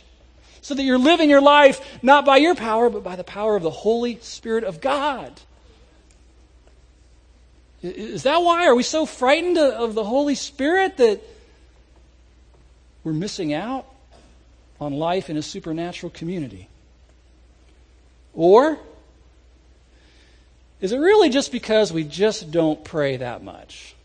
So 0.67 0.73
that 0.73 0.83
you're 0.83 0.97
living 0.97 1.29
your 1.29 1.39
life 1.39 1.79
not 2.03 2.25
by 2.25 2.35
your 2.35 2.53
power, 2.53 2.89
but 2.89 3.01
by 3.01 3.15
the 3.15 3.23
power 3.23 3.55
of 3.55 3.63
the 3.63 3.69
Holy 3.69 4.19
Spirit 4.19 4.65
of 4.65 4.81
God. 4.81 5.31
Is 7.81 8.23
that 8.23 8.39
why? 8.39 8.67
Are 8.67 8.75
we 8.75 8.83
so 8.83 9.05
frightened 9.05 9.57
of 9.57 9.93
the 9.93 10.03
Holy 10.03 10.35
Spirit 10.35 10.97
that 10.97 11.21
we're 13.05 13.13
missing 13.13 13.53
out 13.53 13.85
on 14.81 14.91
life 14.91 15.29
in 15.29 15.37
a 15.37 15.41
supernatural 15.41 16.09
community? 16.09 16.67
Or 18.33 18.77
is 20.81 20.91
it 20.91 20.97
really 20.97 21.29
just 21.29 21.53
because 21.53 21.93
we 21.93 22.03
just 22.03 22.51
don't 22.51 22.83
pray 22.83 23.15
that 23.15 23.41
much? 23.41 23.95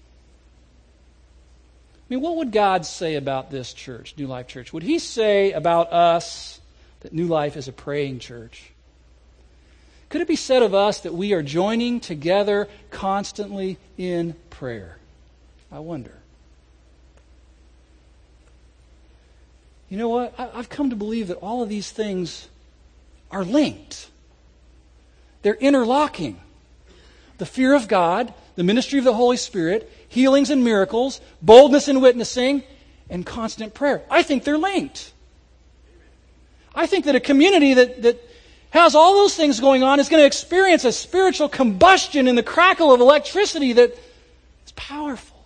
I 2.12 2.14
mean, 2.14 2.24
what 2.24 2.36
would 2.36 2.52
God 2.52 2.84
say 2.84 3.14
about 3.14 3.50
this 3.50 3.72
church, 3.72 4.12
New 4.18 4.26
Life 4.26 4.46
Church? 4.46 4.70
Would 4.74 4.82
He 4.82 4.98
say 4.98 5.52
about 5.52 5.94
us 5.94 6.60
that 7.00 7.14
New 7.14 7.26
Life 7.26 7.56
is 7.56 7.68
a 7.68 7.72
praying 7.72 8.18
church? 8.18 8.70
Could 10.10 10.20
it 10.20 10.28
be 10.28 10.36
said 10.36 10.62
of 10.62 10.74
us 10.74 11.00
that 11.00 11.14
we 11.14 11.32
are 11.32 11.42
joining 11.42 12.00
together 12.00 12.68
constantly 12.90 13.78
in 13.96 14.34
prayer? 14.50 14.98
I 15.72 15.78
wonder. 15.78 16.12
You 19.88 19.96
know 19.96 20.10
what? 20.10 20.34
I've 20.38 20.68
come 20.68 20.90
to 20.90 20.96
believe 20.96 21.28
that 21.28 21.38
all 21.38 21.62
of 21.62 21.70
these 21.70 21.90
things 21.90 22.46
are 23.30 23.42
linked. 23.42 24.10
They're 25.40 25.54
interlocking. 25.54 26.38
The 27.38 27.46
fear 27.46 27.74
of 27.74 27.88
God, 27.88 28.34
the 28.54 28.64
ministry 28.64 28.98
of 28.98 29.06
the 29.06 29.14
Holy 29.14 29.38
Spirit, 29.38 29.90
healings 30.12 30.50
and 30.50 30.62
miracles, 30.62 31.22
boldness 31.40 31.88
in 31.88 32.02
witnessing, 32.02 32.62
and 33.08 33.24
constant 33.24 33.72
prayer. 33.72 34.02
I 34.10 34.22
think 34.22 34.44
they're 34.44 34.58
linked. 34.58 35.10
I 36.74 36.86
think 36.86 37.06
that 37.06 37.14
a 37.14 37.20
community 37.20 37.72
that, 37.72 38.02
that 38.02 38.28
has 38.70 38.94
all 38.94 39.14
those 39.14 39.34
things 39.34 39.58
going 39.58 39.82
on 39.82 40.00
is 40.00 40.10
going 40.10 40.20
to 40.20 40.26
experience 40.26 40.84
a 40.84 40.92
spiritual 40.92 41.48
combustion 41.48 42.28
in 42.28 42.34
the 42.34 42.42
crackle 42.42 42.92
of 42.92 43.00
electricity 43.00 43.72
that 43.72 43.98
is 44.66 44.72
powerful. 44.76 45.42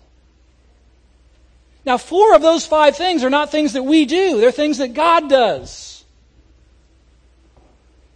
Now, 1.84 1.96
four 1.96 2.34
of 2.34 2.42
those 2.42 2.66
five 2.66 2.96
things 2.96 3.22
are 3.22 3.30
not 3.30 3.52
things 3.52 3.74
that 3.74 3.84
we 3.84 4.04
do, 4.04 4.40
they're 4.40 4.50
things 4.50 4.78
that 4.78 4.94
God 4.94 5.28
does. 5.30 6.04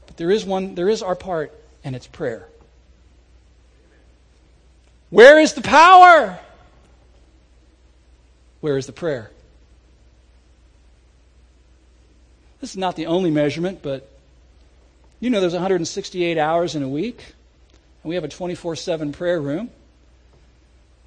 But 0.08 0.16
there 0.16 0.32
is 0.32 0.44
one, 0.44 0.74
there 0.74 0.88
is 0.88 1.00
our 1.00 1.14
part, 1.14 1.54
and 1.84 1.94
it's 1.94 2.08
prayer. 2.08 2.48
Where 5.10 5.40
is 5.40 5.54
the 5.54 5.62
power? 5.62 6.38
Where 8.60 8.78
is 8.78 8.86
the 8.86 8.92
prayer? 8.92 9.30
This 12.60 12.70
is 12.70 12.76
not 12.76 12.94
the 12.96 13.06
only 13.06 13.30
measurement, 13.30 13.80
but 13.82 14.08
you 15.18 15.30
know 15.30 15.40
there's 15.40 15.52
168 15.52 16.38
hours 16.38 16.74
in 16.74 16.82
a 16.82 16.88
week, 16.88 17.34
and 18.02 18.08
we 18.08 18.14
have 18.14 18.24
a 18.24 18.28
24 18.28 18.76
7 18.76 19.12
prayer 19.12 19.40
room 19.40 19.70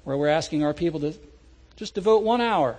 where 0.04 0.16
we're 0.16 0.28
asking 0.28 0.62
our 0.62 0.74
people 0.74 1.00
to 1.00 1.14
just 1.76 1.94
devote 1.94 2.22
one 2.22 2.40
hour 2.40 2.76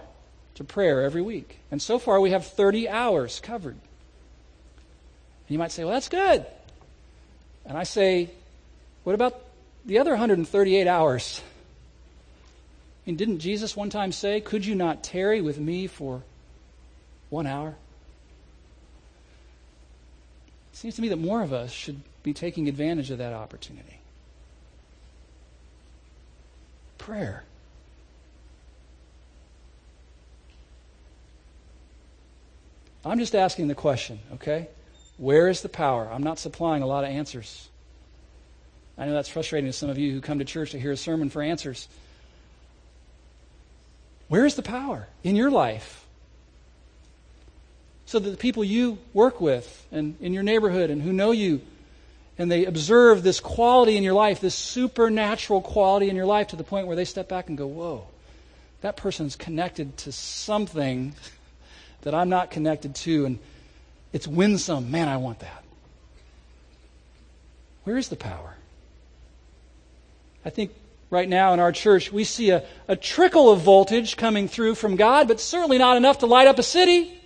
to 0.56 0.64
prayer 0.64 1.02
every 1.02 1.22
week. 1.22 1.60
And 1.72 1.82
so 1.82 2.00
far, 2.00 2.20
we 2.22 2.32
have 2.32 2.46
30 2.46 2.88
hours 2.88 3.40
covered. 3.40 3.74
And 3.74 3.80
you 5.50 5.58
might 5.58 5.72
say, 5.72 5.84
well, 5.84 5.94
that's 5.94 6.10
good. 6.10 6.46
And 7.66 7.78
I 7.78 7.84
say, 7.84 8.30
what 9.04 9.16
about 9.16 9.45
the 9.86 10.00
other 10.00 10.12
138 10.12 10.88
hours? 10.88 11.42
I 13.06 13.10
mean, 13.10 13.18
didn't 13.18 13.40
Jesus 13.40 13.76
one 13.76 13.90
time 13.90 14.12
say, 14.12 14.42
Could 14.42 14.66
you 14.66 14.76
not 14.76 15.04
tarry 15.04 15.42
with 15.42 15.60
me 15.60 15.88
for 15.88 16.24
one 17.30 17.46
hour? 17.46 17.76
It 20.74 20.78
seems 20.78 20.96
to 20.96 21.02
me 21.02 21.10
that 21.10 21.18
more 21.18 21.42
of 21.42 21.54
us 21.54 21.72
should 21.72 22.02
be 22.24 22.34
taking 22.34 22.68
advantage 22.68 23.12
of 23.12 23.20
that 23.20 23.34
opportunity. 23.34 24.00
Prayer. 26.98 27.44
I'm 33.06 33.20
just 33.20 33.36
asking 33.36 33.68
the 33.68 33.76
question, 33.76 34.20
okay? 34.34 34.68
Where 35.18 35.48
is 35.48 35.62
the 35.62 35.70
power? 35.70 36.10
I'm 36.12 36.24
not 36.24 36.40
supplying 36.40 36.82
a 36.82 36.88
lot 36.88 37.04
of 37.04 37.12
answers. 37.12 37.70
I 38.98 39.06
know 39.06 39.14
that's 39.14 39.30
frustrating 39.30 39.70
to 39.70 39.74
some 39.74 39.90
of 39.90 39.98
you 39.98 40.12
who 40.12 40.22
come 40.22 40.40
to 40.40 40.46
church 40.46 40.72
to 40.72 40.80
hear 40.80 40.92
a 40.92 40.98
sermon 40.98 41.30
for 41.30 41.42
answers. 41.42 41.88
Where 44.28 44.46
is 44.46 44.56
the 44.56 44.64
power 44.64 45.08
in 45.24 45.36
your 45.36 45.52
life? 45.52 46.06
So 48.06 48.20
that 48.20 48.30
the 48.30 48.38
people 48.38 48.64
you 48.64 48.98
work 49.14 49.42
with 49.42 49.86
and 49.92 50.16
in 50.22 50.34
your 50.34 50.44
neighborhood 50.44 50.90
and 50.90 51.02
who 51.02 51.12
know 51.12 51.32
you, 51.32 51.62
and 52.38 52.52
they 52.52 52.66
observe 52.66 53.24
this 53.24 53.40
quality 53.40 53.98
in 53.98 54.04
your 54.04 54.14
life, 54.14 54.40
this 54.40 54.56
supernatural 54.56 55.62
quality 55.62 56.10
in 56.10 56.16
your 56.16 56.26
life 56.26 56.48
to 56.50 56.56
the 56.56 56.64
point 56.64 56.88
where 56.88 56.96
they 56.96 57.06
step 57.06 57.28
back 57.28 57.50
and 57.50 57.58
go, 57.58 57.68
Whoa, 57.68 58.08
that 58.82 58.98
person's 58.98 59.36
connected 59.36 59.98
to 59.98 60.12
something 60.12 61.14
that 62.02 62.14
I'm 62.14 62.30
not 62.30 62.52
connected 62.52 62.96
to, 62.96 63.26
and 63.26 63.40
it's 64.14 64.28
winsome. 64.28 64.92
Man, 64.92 65.08
I 65.10 65.18
want 65.18 65.40
that. 65.40 65.64
Where 67.84 67.98
is 67.98 68.10
the 68.10 68.16
power? 68.16 68.55
I 70.46 70.52
think 70.52 70.72
right 71.10 71.28
now 71.28 71.54
in 71.54 71.60
our 71.60 71.72
church 71.72 72.12
we 72.12 72.24
see 72.24 72.52
a, 72.52 72.64
a 72.88 72.96
trickle 72.96 73.52
of 73.52 73.62
voltage 73.62 74.16
coming 74.16 74.48
through 74.48 74.76
from 74.76 74.96
God, 74.96 75.28
but 75.28 75.40
certainly 75.40 75.80
not 75.80 75.98
enough 75.98 76.20
to 76.20 76.28
light 76.28 76.48
up 76.48 76.60
a 76.60 76.64
city. 76.64 77.20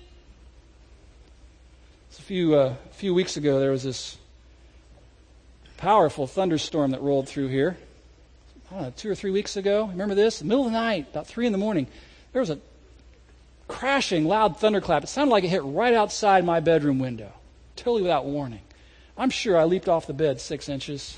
a 2.17 2.21
few, 2.21 2.55
uh, 2.55 2.75
few 2.91 3.13
weeks 3.13 3.35
ago, 3.37 3.59
there 3.59 3.71
was 3.71 3.83
this 3.83 4.17
powerful 5.77 6.27
thunderstorm 6.27 6.91
that 6.91 7.01
rolled 7.01 7.27
through 7.27 7.47
here. 7.47 7.77
Know, 8.71 8.93
two 8.95 9.09
or 9.09 9.15
three 9.15 9.31
weeks 9.31 9.57
ago. 9.57 9.87
Remember 9.87 10.13
this? 10.13 10.43
Middle 10.43 10.65
of 10.65 10.71
the 10.71 10.77
night, 10.77 11.07
about 11.11 11.27
three 11.27 11.45
in 11.45 11.51
the 11.51 11.57
morning, 11.57 11.87
there 12.33 12.39
was 12.39 12.51
a 12.51 12.59
crashing, 13.67 14.25
loud 14.25 14.57
thunderclap. 14.57 15.03
It 15.03 15.07
sounded 15.07 15.31
like 15.31 15.43
it 15.43 15.49
hit 15.49 15.63
right 15.63 15.93
outside 15.93 16.45
my 16.45 16.59
bedroom 16.59 16.99
window, 16.99 17.31
totally 17.75 18.03
without 18.03 18.25
warning. 18.25 18.61
I'm 19.17 19.29
sure 19.29 19.57
I 19.57 19.63
leaped 19.63 19.89
off 19.89 20.07
the 20.07 20.13
bed 20.13 20.39
six 20.39 20.69
inches. 20.69 21.17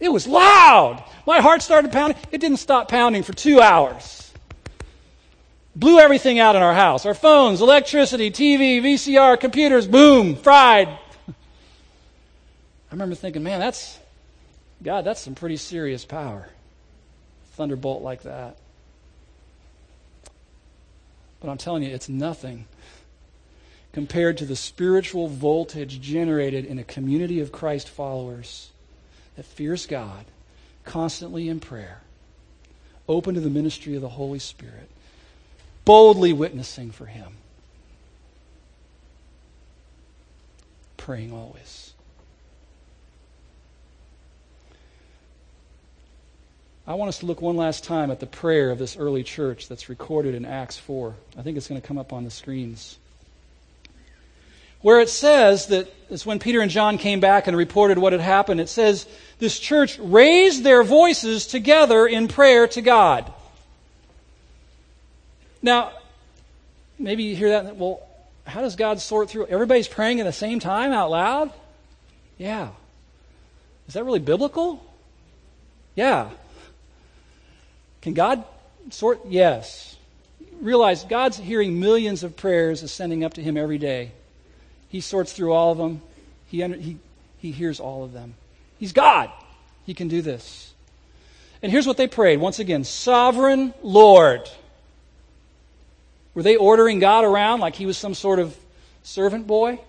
It 0.00 0.12
was 0.12 0.26
loud. 0.26 1.02
My 1.26 1.40
heart 1.40 1.62
started 1.62 1.92
pounding. 1.92 2.18
It 2.30 2.40
didn't 2.40 2.58
stop 2.58 2.88
pounding 2.88 3.22
for 3.22 3.32
two 3.32 3.60
hours. 3.60 4.32
Blew 5.76 5.98
everything 5.98 6.38
out 6.38 6.56
in 6.56 6.62
our 6.62 6.74
house 6.74 7.04
our 7.04 7.14
phones, 7.14 7.60
electricity, 7.60 8.30
TV, 8.30 8.80
VCR, 8.80 9.38
computers, 9.38 9.86
boom, 9.86 10.36
fried. 10.36 10.88
I 11.28 12.92
remember 12.92 13.16
thinking, 13.16 13.42
man, 13.42 13.58
that's, 13.58 13.98
God, 14.82 15.04
that's 15.04 15.20
some 15.20 15.34
pretty 15.34 15.56
serious 15.56 16.04
power. 16.04 16.48
Thunderbolt 17.54 18.02
like 18.02 18.22
that. 18.22 18.56
But 21.40 21.50
I'm 21.50 21.58
telling 21.58 21.82
you, 21.82 21.90
it's 21.90 22.08
nothing 22.08 22.66
compared 23.92 24.38
to 24.38 24.44
the 24.44 24.56
spiritual 24.56 25.28
voltage 25.28 26.00
generated 26.00 26.64
in 26.64 26.78
a 26.78 26.84
community 26.84 27.40
of 27.40 27.52
Christ 27.52 27.88
followers 27.88 28.70
that 29.36 29.44
fears 29.44 29.86
God, 29.86 30.26
constantly 30.84 31.48
in 31.48 31.60
prayer, 31.60 32.02
open 33.08 33.34
to 33.34 33.40
the 33.40 33.50
ministry 33.50 33.94
of 33.96 34.02
the 34.02 34.08
Holy 34.10 34.38
Spirit, 34.38 34.90
boldly 35.84 36.32
witnessing 36.32 36.90
for 36.90 37.06
Him, 37.06 37.32
praying 40.96 41.32
always. 41.32 41.94
I 46.86 46.94
want 46.94 47.08
us 47.08 47.20
to 47.20 47.26
look 47.26 47.40
one 47.40 47.56
last 47.56 47.82
time 47.82 48.10
at 48.10 48.20
the 48.20 48.26
prayer 48.26 48.70
of 48.70 48.78
this 48.78 48.96
early 48.96 49.22
church 49.22 49.68
that's 49.68 49.88
recorded 49.88 50.34
in 50.34 50.44
Acts 50.44 50.76
4. 50.76 51.14
I 51.38 51.42
think 51.42 51.56
it's 51.56 51.66
going 51.66 51.80
to 51.80 51.86
come 51.86 51.96
up 51.96 52.12
on 52.12 52.24
the 52.24 52.30
screens. 52.30 52.98
Where 54.84 55.00
it 55.00 55.08
says 55.08 55.68
that 55.68 55.90
it's 56.10 56.26
when 56.26 56.38
Peter 56.38 56.60
and 56.60 56.70
John 56.70 56.98
came 56.98 57.18
back 57.18 57.46
and 57.46 57.56
reported 57.56 57.96
what 57.96 58.12
had 58.12 58.20
happened. 58.20 58.60
It 58.60 58.68
says 58.68 59.06
this 59.38 59.58
church 59.58 59.98
raised 59.98 60.62
their 60.62 60.82
voices 60.84 61.46
together 61.46 62.06
in 62.06 62.28
prayer 62.28 62.66
to 62.68 62.82
God. 62.82 63.32
Now, 65.62 65.90
maybe 66.98 67.22
you 67.22 67.34
hear 67.34 67.48
that. 67.48 67.76
Well, 67.76 68.06
how 68.46 68.60
does 68.60 68.76
God 68.76 69.00
sort 69.00 69.30
through? 69.30 69.46
Everybody's 69.46 69.88
praying 69.88 70.20
at 70.20 70.24
the 70.24 70.34
same 70.34 70.60
time 70.60 70.92
out 70.92 71.10
loud? 71.10 71.50
Yeah. 72.36 72.68
Is 73.88 73.94
that 73.94 74.04
really 74.04 74.18
biblical? 74.18 74.84
Yeah. 75.94 76.28
Can 78.02 78.12
God 78.12 78.44
sort? 78.90 79.20
Yes. 79.26 79.96
Realize 80.60 81.04
God's 81.04 81.38
hearing 81.38 81.80
millions 81.80 82.22
of 82.22 82.36
prayers 82.36 82.82
ascending 82.82 83.24
up 83.24 83.32
to 83.32 83.42
Him 83.42 83.56
every 83.56 83.78
day. 83.78 84.12
He 84.94 85.00
sorts 85.00 85.32
through 85.32 85.52
all 85.52 85.72
of 85.72 85.78
them, 85.78 86.02
He, 86.46 86.62
under, 86.62 86.76
he, 86.76 86.98
he 87.38 87.50
hears 87.50 87.80
all 87.80 88.04
of 88.04 88.12
them. 88.12 88.34
He's 88.78 88.92
God. 88.92 89.28
He 89.86 89.92
can 89.92 90.06
do 90.06 90.22
this. 90.22 90.72
And 91.62 91.72
here's 91.72 91.84
what 91.84 91.96
they 91.96 92.06
prayed 92.06 92.38
once 92.38 92.60
again 92.60 92.84
Sovereign 92.84 93.74
Lord. 93.82 94.48
Were 96.32 96.44
they 96.44 96.54
ordering 96.54 97.00
God 97.00 97.24
around 97.24 97.58
like 97.58 97.74
he 97.74 97.86
was 97.86 97.98
some 97.98 98.14
sort 98.14 98.38
of 98.38 98.56
servant 99.02 99.48
boy? 99.48 99.80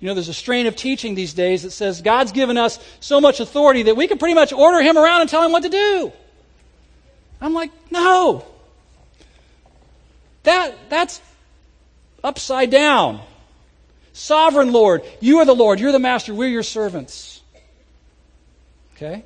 You 0.00 0.08
know, 0.08 0.14
there's 0.14 0.30
a 0.30 0.32
strain 0.32 0.66
of 0.68 0.74
teaching 0.74 1.14
these 1.14 1.34
days 1.34 1.64
that 1.64 1.72
says 1.72 2.00
God's 2.00 2.32
given 2.32 2.56
us 2.56 2.78
so 3.00 3.20
much 3.20 3.40
authority 3.40 3.82
that 3.82 3.94
we 3.94 4.08
can 4.08 4.16
pretty 4.16 4.34
much 4.34 4.54
order 4.54 4.80
him 4.80 4.96
around 4.96 5.20
and 5.20 5.28
tell 5.28 5.44
him 5.44 5.52
what 5.52 5.64
to 5.64 5.68
do. 5.68 6.10
I'm 7.42 7.52
like, 7.52 7.72
no. 7.90 8.42
That, 10.44 10.74
that's 10.88 11.20
upside 12.22 12.70
down. 12.70 13.20
Sovereign 14.14 14.72
Lord, 14.72 15.02
you 15.20 15.40
are 15.40 15.44
the 15.44 15.56
Lord, 15.56 15.80
you're 15.80 15.92
the 15.92 15.98
master, 15.98 16.32
we're 16.32 16.48
your 16.48 16.62
servants. 16.62 17.42
Okay? 18.94 19.24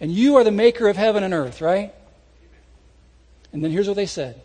And 0.00 0.12
you 0.12 0.36
are 0.36 0.44
the 0.44 0.52
maker 0.52 0.86
of 0.86 0.96
heaven 0.96 1.24
and 1.24 1.32
earth, 1.32 1.62
right? 1.62 1.94
And 3.52 3.64
then 3.64 3.70
here's 3.72 3.88
what 3.88 3.96
they 3.96 4.06
said 4.06 4.40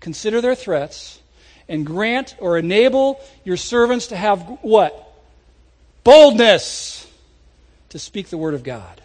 Consider 0.00 0.40
their 0.40 0.56
threats 0.56 1.20
and 1.68 1.86
grant 1.86 2.34
or 2.40 2.58
enable 2.58 3.20
your 3.44 3.56
servants 3.56 4.08
to 4.08 4.16
have 4.16 4.40
what? 4.62 5.00
Boldness 6.02 7.10
to 7.90 8.00
speak 8.00 8.28
the 8.28 8.36
word 8.36 8.54
of 8.54 8.64
God. 8.64 9.00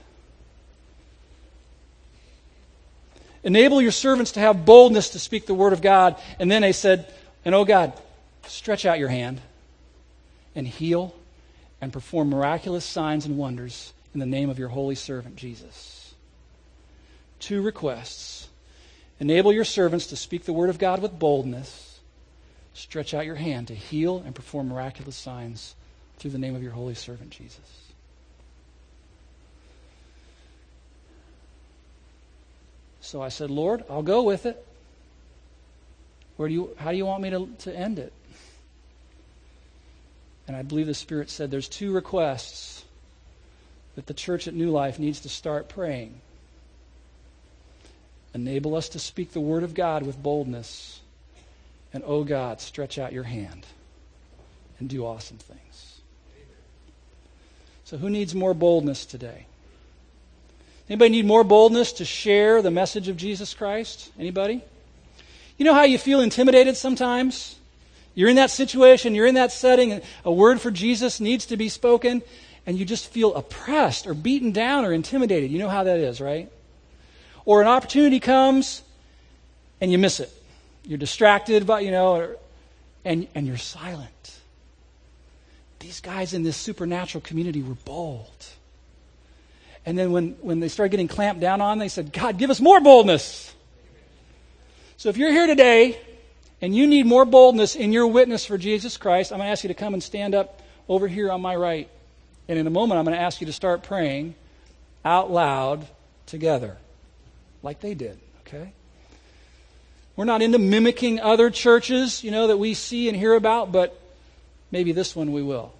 Enable 3.43 3.79
your 3.79 3.91
servants 3.91 4.31
to 4.33 4.39
have 4.39 4.65
boldness 4.65 5.11
to 5.11 5.19
speak 5.19 5.45
the 5.45 5.53
word 5.53 5.71
of 5.71 5.83
God. 5.83 6.15
And 6.39 6.49
then 6.51 6.63
they 6.63 6.73
said, 6.73 7.13
And 7.45 7.53
oh 7.53 7.63
God, 7.63 7.93
stretch 8.47 8.87
out 8.87 8.97
your 8.97 9.07
hand 9.07 9.39
and 10.55 10.67
heal 10.67 11.15
and 11.81 11.93
perform 11.93 12.29
miraculous 12.29 12.85
signs 12.85 13.25
and 13.25 13.37
wonders 13.37 13.93
in 14.13 14.19
the 14.19 14.25
name 14.25 14.49
of 14.49 14.59
your 14.59 14.69
holy 14.69 14.95
servant, 14.95 15.35
Jesus. 15.35 16.13
Two 17.39 17.61
requests. 17.61 18.49
Enable 19.19 19.53
your 19.53 19.65
servants 19.65 20.07
to 20.07 20.15
speak 20.15 20.45
the 20.45 20.53
word 20.53 20.69
of 20.69 20.79
God 20.79 21.01
with 21.01 21.17
boldness 21.17 21.89
stretch 22.79 23.13
out 23.13 23.25
your 23.25 23.35
hand 23.35 23.67
to 23.67 23.75
heal 23.75 24.23
and 24.25 24.33
perform 24.33 24.69
miraculous 24.69 25.15
signs 25.15 25.75
through 26.17 26.31
the 26.31 26.37
name 26.37 26.55
of 26.55 26.63
your 26.63 26.71
holy 26.71 26.95
servant 26.95 27.29
Jesus. 27.29 27.59
So 33.01 33.21
I 33.21 33.29
said, 33.29 33.49
Lord, 33.49 33.83
I'll 33.89 34.03
go 34.03 34.23
with 34.23 34.45
it. 34.45 34.65
Where 36.37 36.47
do 36.47 36.53
you, 36.53 36.69
how 36.77 36.91
do 36.91 36.97
you 36.97 37.05
want 37.05 37.21
me 37.21 37.29
to, 37.31 37.49
to 37.59 37.75
end 37.75 37.99
it? 37.99 38.13
And 40.49 40.57
I 40.57 40.63
believe 40.63 40.87
the 40.87 40.95
Spirit 40.95 41.29
said 41.29 41.51
there's 41.51 41.69
two 41.69 41.93
requests 41.93 42.83
that 43.95 44.07
the 44.07 44.15
church 44.15 44.47
at 44.47 44.55
New 44.55 44.71
Life 44.71 44.97
needs 44.97 45.19
to 45.19 45.29
start 45.29 45.69
praying. 45.69 46.21
Enable 48.33 48.73
us 48.73 48.89
to 48.89 48.99
speak 48.99 49.31
the 49.31 49.39
Word 49.39 49.61
of 49.61 49.75
God 49.75 50.01
with 50.01 50.21
boldness 50.21 51.01
and 51.93 52.03
oh 52.03 52.23
God, 52.23 52.61
stretch 52.61 52.97
out 52.97 53.13
your 53.13 53.25
hand 53.25 53.67
and 54.79 54.89
do 54.89 55.05
awesome 55.05 55.37
things. 55.37 56.01
So, 57.83 57.97
who 57.97 58.09
needs 58.09 58.33
more 58.33 58.55
boldness 58.55 59.05
today? 59.05 59.45
Anybody 60.89 61.11
need 61.11 61.27
more 61.27 61.43
boldness 61.43 61.93
to 61.93 62.05
share 62.05 62.63
the 62.63 62.71
message 62.71 63.07
of 63.07 63.17
Jesus 63.17 63.53
Christ? 63.53 64.11
Anybody? 64.17 64.63
You 65.59 65.65
know 65.65 65.75
how 65.75 65.83
you 65.83 65.99
feel 65.99 66.21
intimidated 66.21 66.75
sometimes? 66.75 67.58
You're 68.15 68.29
in 68.29 68.35
that 68.35 68.51
situation, 68.51 69.15
you're 69.15 69.27
in 69.27 69.35
that 69.35 69.51
setting, 69.51 70.01
a 70.25 70.31
word 70.31 70.59
for 70.59 70.71
Jesus 70.71 71.19
needs 71.19 71.45
to 71.47 71.57
be 71.57 71.69
spoken, 71.69 72.21
and 72.65 72.77
you 72.77 72.85
just 72.85 73.11
feel 73.11 73.33
oppressed 73.35 74.07
or 74.07 74.13
beaten 74.13 74.51
down 74.51 74.85
or 74.85 74.91
intimidated. 74.91 75.51
You 75.51 75.59
know 75.59 75.69
how 75.69 75.83
that 75.83 75.99
is, 75.99 76.19
right? 76.19 76.51
Or 77.45 77.61
an 77.61 77.67
opportunity 77.67 78.19
comes 78.19 78.83
and 79.81 79.91
you 79.91 79.97
miss 79.97 80.19
it. 80.19 80.31
You're 80.83 80.97
distracted, 80.97 81.65
but 81.65 81.83
you 81.83 81.91
know, 81.91 82.35
and, 83.05 83.27
and 83.33 83.47
you're 83.47 83.57
silent. 83.57 84.39
These 85.79 86.01
guys 86.01 86.33
in 86.33 86.43
this 86.43 86.57
supernatural 86.57 87.21
community 87.21 87.63
were 87.63 87.77
bold. 87.85 88.45
And 89.85 89.97
then 89.97 90.11
when, 90.11 90.31
when 90.41 90.59
they 90.59 90.67
started 90.67 90.91
getting 90.91 91.07
clamped 91.07 91.41
down 91.41 91.61
on, 91.61 91.79
they 91.79 91.87
said, 91.87 92.11
God, 92.11 92.37
give 92.37 92.49
us 92.49 92.59
more 92.59 92.81
boldness. 92.81 93.53
So 94.97 95.09
if 95.09 95.17
you're 95.17 95.31
here 95.31 95.47
today 95.47 95.97
and 96.61 96.75
you 96.75 96.87
need 96.87 97.05
more 97.05 97.25
boldness 97.25 97.75
in 97.75 97.93
your 97.93 98.07
witness 98.07 98.45
for 98.45 98.57
Jesus 98.57 98.97
Christ, 98.97 99.31
I'm 99.31 99.39
going 99.39 99.47
to 99.47 99.51
ask 99.51 99.63
you 99.63 99.69
to 99.69 99.73
come 99.73 99.93
and 99.93 100.03
stand 100.03 100.35
up 100.35 100.61
over 100.87 101.07
here 101.07 101.31
on 101.31 101.41
my 101.41 101.55
right. 101.55 101.89
And 102.47 102.59
in 102.59 102.67
a 102.67 102.71
moment, 102.71 102.99
I'm 102.99 103.05
going 103.05 103.15
to 103.15 103.21
ask 103.21 103.39
you 103.41 103.47
to 103.47 103.53
start 103.53 103.83
praying 103.83 104.35
out 105.05 105.31
loud 105.31 105.87
together, 106.25 106.77
like 107.63 107.79
they 107.79 107.93
did, 107.93 108.19
okay? 108.41 108.73
We're 110.15 110.25
not 110.25 110.41
into 110.41 110.59
mimicking 110.59 111.21
other 111.21 111.49
churches, 111.49 112.23
you 112.23 112.31
know, 112.31 112.47
that 112.47 112.57
we 112.57 112.73
see 112.73 113.07
and 113.07 113.15
hear 113.15 113.35
about, 113.35 113.71
but 113.71 113.97
maybe 114.71 114.91
this 114.91 115.15
one 115.15 115.31
we 115.31 115.41
will. 115.41 115.71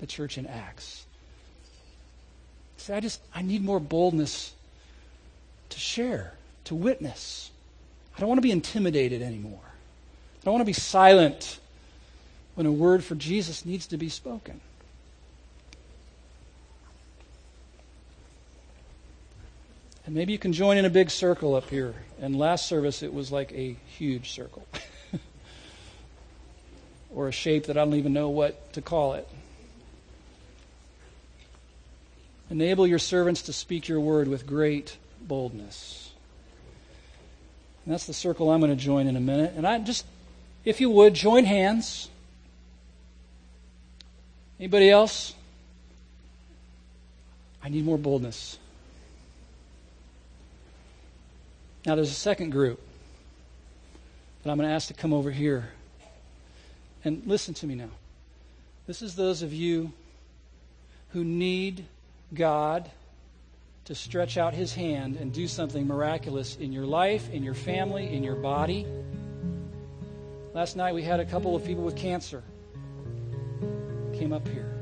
The 0.00 0.06
church 0.06 0.38
in 0.38 0.46
Acts. 0.46 1.04
See, 2.78 2.92
I 2.92 3.00
just, 3.00 3.20
I 3.34 3.42
need 3.42 3.62
more 3.62 3.80
boldness 3.80 4.54
to 5.70 5.78
share, 5.78 6.32
to 6.64 6.74
witness. 6.74 7.50
I 8.16 8.20
don't 8.20 8.28
want 8.28 8.38
to 8.38 8.42
be 8.42 8.52
intimidated 8.52 9.20
anymore. 9.20 9.60
I 10.46 10.48
don't 10.48 10.54
want 10.54 10.62
to 10.62 10.66
be 10.66 10.74
silent 10.74 11.58
when 12.54 12.66
a 12.66 12.72
word 12.72 13.02
for 13.02 13.16
Jesus 13.16 13.64
needs 13.64 13.88
to 13.88 13.96
be 13.96 14.08
spoken. 14.08 14.60
And 20.06 20.14
maybe 20.14 20.30
you 20.30 20.38
can 20.38 20.52
join 20.52 20.76
in 20.76 20.84
a 20.84 20.90
big 20.90 21.10
circle 21.10 21.56
up 21.56 21.68
here. 21.68 21.96
And 22.20 22.38
last 22.38 22.66
service, 22.66 23.02
it 23.02 23.12
was 23.12 23.32
like 23.32 23.50
a 23.54 23.74
huge 23.98 24.30
circle. 24.30 24.64
or 27.12 27.26
a 27.26 27.32
shape 27.32 27.66
that 27.66 27.76
I 27.76 27.84
don't 27.84 27.94
even 27.94 28.12
know 28.12 28.28
what 28.28 28.72
to 28.74 28.80
call 28.80 29.14
it. 29.14 29.28
Enable 32.50 32.86
your 32.86 33.00
servants 33.00 33.42
to 33.42 33.52
speak 33.52 33.88
your 33.88 33.98
word 33.98 34.28
with 34.28 34.46
great 34.46 34.96
boldness. 35.20 36.12
And 37.84 37.92
that's 37.92 38.06
the 38.06 38.14
circle 38.14 38.48
I'm 38.48 38.60
going 38.60 38.70
to 38.70 38.76
join 38.76 39.08
in 39.08 39.16
a 39.16 39.20
minute. 39.20 39.54
And 39.56 39.66
I 39.66 39.80
just, 39.80 40.06
if 40.66 40.80
you 40.80 40.90
would, 40.90 41.14
join 41.14 41.44
hands. 41.44 42.10
Anybody 44.58 44.90
else? 44.90 45.32
I 47.62 47.68
need 47.68 47.84
more 47.84 47.96
boldness. 47.96 48.58
Now, 51.86 51.94
there's 51.94 52.10
a 52.10 52.14
second 52.14 52.50
group 52.50 52.80
that 54.42 54.50
I'm 54.50 54.56
going 54.56 54.68
to 54.68 54.74
ask 54.74 54.88
to 54.88 54.94
come 54.94 55.12
over 55.12 55.30
here. 55.30 55.70
And 57.04 57.22
listen 57.26 57.54
to 57.54 57.66
me 57.66 57.76
now. 57.76 57.90
This 58.88 59.02
is 59.02 59.14
those 59.14 59.42
of 59.42 59.52
you 59.52 59.92
who 61.10 61.22
need 61.22 61.84
God 62.34 62.90
to 63.84 63.94
stretch 63.94 64.36
out 64.36 64.52
his 64.52 64.74
hand 64.74 65.16
and 65.16 65.32
do 65.32 65.46
something 65.46 65.86
miraculous 65.86 66.56
in 66.56 66.72
your 66.72 66.86
life, 66.86 67.30
in 67.30 67.44
your 67.44 67.54
family, 67.54 68.12
in 68.12 68.24
your 68.24 68.34
body. 68.34 68.84
Last 70.56 70.74
night 70.74 70.94
we 70.94 71.02
had 71.02 71.20
a 71.20 71.26
couple 71.26 71.54
of 71.54 71.66
people 71.66 71.84
with 71.84 71.96
cancer 71.96 72.42
came 74.14 74.32
up 74.32 74.48
here. 74.48 74.74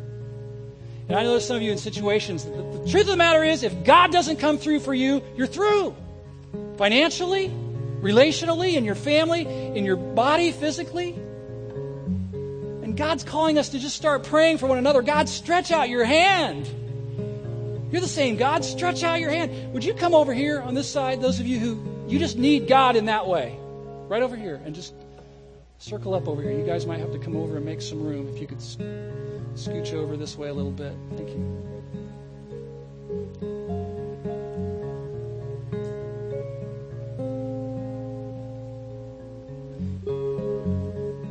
And 1.09 1.19
I 1.19 1.25
know 1.25 1.33
there's 1.33 1.45
some 1.45 1.57
of 1.57 1.63
you 1.63 1.73
in 1.73 1.79
situations. 1.79 2.45
The, 2.45 2.51
the 2.53 2.89
truth 2.89 3.03
of 3.03 3.09
the 3.09 3.17
matter 3.17 3.43
is, 3.43 3.65
if 3.65 3.83
God 3.83 4.13
doesn't 4.13 4.37
come 4.37 4.57
through 4.57 4.79
for 4.79 4.95
you, 4.95 5.21
you're 5.37 5.49
through 5.49 5.97
financially, 6.77 7.49
relationally, 8.01 8.75
in 8.75 8.85
your 8.85 8.95
family, 8.95 9.41
in 9.77 9.85
your 9.85 9.97
body, 9.97 10.53
physically. 10.53 11.11
And 12.35 12.97
God's 12.97 13.25
calling 13.25 13.59
us 13.59 13.71
to 13.71 13.81
just 13.81 13.97
start 13.97 14.23
praying 14.23 14.59
for 14.59 14.69
one 14.69 14.79
another. 14.79 15.03
God, 15.03 15.29
stretch 15.29 15.73
out 15.73 15.89
your 15.89 16.05
hand. 16.05 16.69
You're 17.91 18.01
the 18.01 18.07
same 18.07 18.37
God. 18.37 18.65
Stretch 18.65 19.03
out 19.03 19.19
your 19.19 19.31
hand. 19.31 19.73
Would 19.73 19.83
you 19.83 19.93
come 19.93 20.15
over 20.15 20.33
here 20.33 20.61
on 20.61 20.75
this 20.75 20.89
side, 20.89 21.21
those 21.21 21.41
of 21.41 21.49
you 21.49 21.59
who 21.59 22.07
you 22.07 22.21
just 22.21 22.39
need 22.39 22.69
God 22.69 22.95
in 22.95 23.07
that 23.07 23.27
way? 23.27 23.59
Right 24.07 24.23
over 24.23 24.37
here, 24.37 24.63
and 24.65 24.73
just 24.73 24.95
circle 25.85 26.15
up 26.15 26.27
over 26.29 26.41
here. 26.41 26.53
You 26.53 26.65
guys 26.65 26.87
might 26.87 26.99
have 26.99 27.13
to 27.13 27.19
come 27.19 27.37
over 27.37 27.57
and 27.59 27.67
make 27.67 27.83
some 27.83 28.03
room. 28.03 28.27
If 28.27 28.41
you 28.41 28.47
could 28.47 28.57
scooch 28.57 29.93
over 29.93 30.17
this 30.17 30.39
way 30.39 30.49
a 30.49 30.55
little 30.55 30.71
bit. 30.71 30.95
Thank 31.11 31.29
you. 31.29 31.61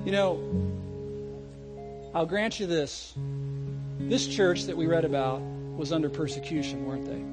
You 0.05 0.11
know, 0.11 0.39
I'll 2.13 2.27
grant 2.27 2.59
you 2.59 2.67
this. 2.67 3.15
This 4.01 4.27
church 4.27 4.65
that 4.65 4.77
we 4.77 4.85
read 4.85 5.03
about 5.03 5.41
was 5.41 5.91
under 5.91 6.09
persecution, 6.09 6.85
weren't 6.85 7.05
they? 7.05 7.23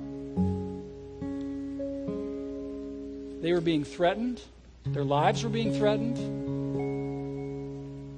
They 3.47 3.53
were 3.53 3.61
being 3.61 3.85
threatened, 3.85 4.41
their 4.87 5.05
lives 5.05 5.45
were 5.45 5.51
being 5.51 5.75
threatened. 5.75 6.40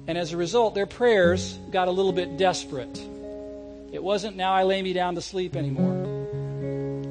And 0.05 0.17
as 0.17 0.33
a 0.33 0.37
result, 0.37 0.75
their 0.75 0.85
prayers 0.85 1.57
got 1.71 1.87
a 1.87 1.91
little 1.91 2.11
bit 2.11 2.37
desperate. 2.37 3.01
It 3.91 4.03
wasn't, 4.03 4.35
now 4.35 4.51
I 4.51 4.63
lay 4.63 4.81
me 4.81 4.91
down 4.91 5.15
to 5.15 5.21
sleep 5.21 5.55
anymore. 5.55 5.93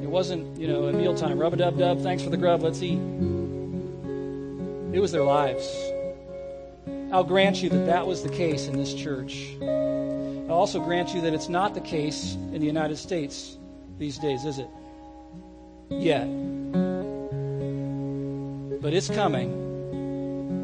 It 0.03 0.09
wasn't, 0.09 0.59
you 0.59 0.69
know, 0.69 0.85
a 0.85 0.93
mealtime, 0.93 1.39
rub 1.39 1.55
a 1.55 1.57
dub 1.57 1.79
dub, 1.79 2.03
thanks 2.03 2.23
for 2.23 2.31
the 2.31 2.37
grub, 2.37 2.63
let's 2.63 2.83
eat. 2.83 2.99
It 4.93 5.01
was 5.01 5.11
their 5.13 5.25
lives. 5.25 5.67
I'll 7.13 7.25
grant 7.25 7.63
you 7.63 7.71
that 7.71 7.87
that 7.87 8.07
was 8.07 8.23
the 8.23 8.29
case 8.29 8.67
in 8.67 8.77
this 8.77 8.93
church. 8.93 9.55
I'll 9.63 10.51
also 10.51 10.81
grant 10.81 11.15
you 11.15 11.21
that 11.23 11.33
it's 11.33 11.49
not 11.49 11.75
the 11.75 11.81
case 11.81 12.35
in 12.35 12.59
the 12.61 12.67
United 12.67 12.97
States 12.97 13.57
these 13.99 14.19
days, 14.19 14.45
is 14.45 14.59
it? 14.59 14.69
Yet. 15.89 16.27
But 18.83 18.93
it's 18.93 19.09
coming. 19.09 19.62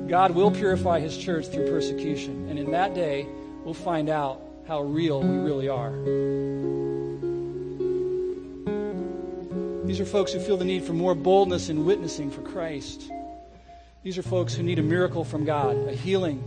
God 0.08 0.30
will 0.32 0.50
purify 0.50 1.00
His 1.00 1.16
church 1.16 1.48
through 1.48 1.68
persecution. 1.68 2.48
And 2.48 2.58
in 2.58 2.70
that 2.70 2.94
day, 2.94 3.26
we'll 3.64 3.74
find 3.74 4.08
out 4.08 4.40
how 4.66 4.80
real 4.80 5.20
we 5.22 5.36
really 5.36 5.68
are. 5.68 5.92
These 9.86 10.00
are 10.00 10.06
folks 10.06 10.32
who 10.32 10.40
feel 10.40 10.56
the 10.56 10.64
need 10.64 10.84
for 10.84 10.92
more 10.92 11.14
boldness 11.14 11.68
in 11.68 11.84
witnessing 11.84 12.30
for 12.30 12.42
Christ. 12.42 13.10
These 14.02 14.18
are 14.18 14.22
folks 14.22 14.54
who 14.54 14.62
need 14.62 14.78
a 14.78 14.82
miracle 14.82 15.24
from 15.24 15.44
God, 15.44 15.76
a 15.88 15.92
healing, 15.92 16.44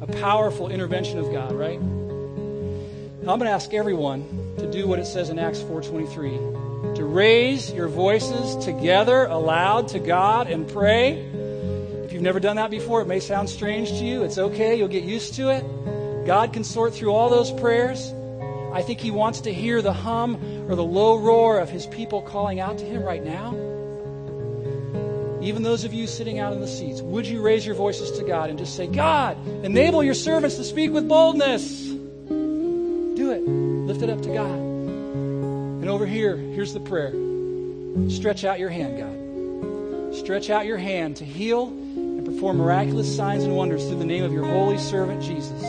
a 0.00 0.06
powerful 0.06 0.68
intervention 0.68 1.18
of 1.18 1.32
God, 1.32 1.52
right? 1.52 1.80
Now, 1.80 3.32
I'm 3.32 3.38
going 3.38 3.48
to 3.48 3.50
ask 3.50 3.72
everyone 3.74 4.24
to 4.58 4.70
do 4.70 4.88
what 4.88 4.98
it 4.98 5.06
says 5.06 5.30
in 5.30 5.38
Acts 5.38 5.60
4:23, 5.60 6.96
to 6.96 7.04
raise 7.04 7.72
your 7.72 7.88
voices 7.88 8.56
together 8.64 9.26
aloud 9.26 9.88
to 9.88 9.98
God 9.98 10.50
and 10.50 10.66
pray. 10.66 11.29
You've 12.20 12.26
never 12.26 12.38
done 12.38 12.56
that 12.56 12.70
before, 12.70 13.00
it 13.00 13.06
may 13.06 13.18
sound 13.18 13.48
strange 13.48 13.88
to 13.92 14.04
you. 14.04 14.24
It's 14.24 14.36
okay, 14.36 14.76
you'll 14.76 14.88
get 14.88 15.04
used 15.04 15.32
to 15.36 15.48
it. 15.48 15.64
God 16.26 16.52
can 16.52 16.64
sort 16.64 16.92
through 16.92 17.14
all 17.14 17.30
those 17.30 17.50
prayers. 17.50 18.12
I 18.74 18.82
think 18.82 19.00
he 19.00 19.10
wants 19.10 19.40
to 19.40 19.54
hear 19.54 19.80
the 19.80 19.94
hum 19.94 20.36
or 20.68 20.74
the 20.74 20.84
low 20.84 21.16
roar 21.18 21.60
of 21.60 21.70
his 21.70 21.86
people 21.86 22.20
calling 22.20 22.60
out 22.60 22.76
to 22.76 22.84
him 22.84 23.02
right 23.02 23.24
now. 23.24 23.52
Even 25.42 25.62
those 25.62 25.84
of 25.84 25.94
you 25.94 26.06
sitting 26.06 26.38
out 26.40 26.52
in 26.52 26.60
the 26.60 26.68
seats, 26.68 27.00
would 27.00 27.26
you 27.26 27.40
raise 27.40 27.64
your 27.64 27.74
voices 27.74 28.10
to 28.18 28.22
God 28.22 28.50
and 28.50 28.58
just 28.58 28.76
say, 28.76 28.86
God, 28.86 29.38
enable 29.64 30.04
your 30.04 30.12
servants 30.12 30.56
to 30.56 30.64
speak 30.64 30.90
with 30.90 31.08
boldness? 31.08 31.86
Do 31.86 33.30
it. 33.30 33.40
Lift 33.48 34.02
it 34.02 34.10
up 34.10 34.20
to 34.20 34.28
God. 34.28 34.58
And 34.58 35.88
over 35.88 36.04
here, 36.04 36.36
here's 36.36 36.74
the 36.74 36.80
prayer 36.80 37.14
stretch 38.10 38.44
out 38.44 38.58
your 38.58 38.68
hand, 38.68 38.98
God. 38.98 40.14
Stretch 40.14 40.50
out 40.50 40.66
your 40.66 40.76
hand 40.76 41.16
to 41.16 41.24
heal 41.24 41.72
perform 42.40 42.56
miraculous 42.56 43.14
signs 43.14 43.44
and 43.44 43.54
wonders 43.54 43.86
through 43.86 43.98
the 43.98 44.06
name 44.06 44.24
of 44.24 44.32
your 44.32 44.46
holy 44.46 44.78
servant, 44.78 45.22
Jesus. 45.22 45.62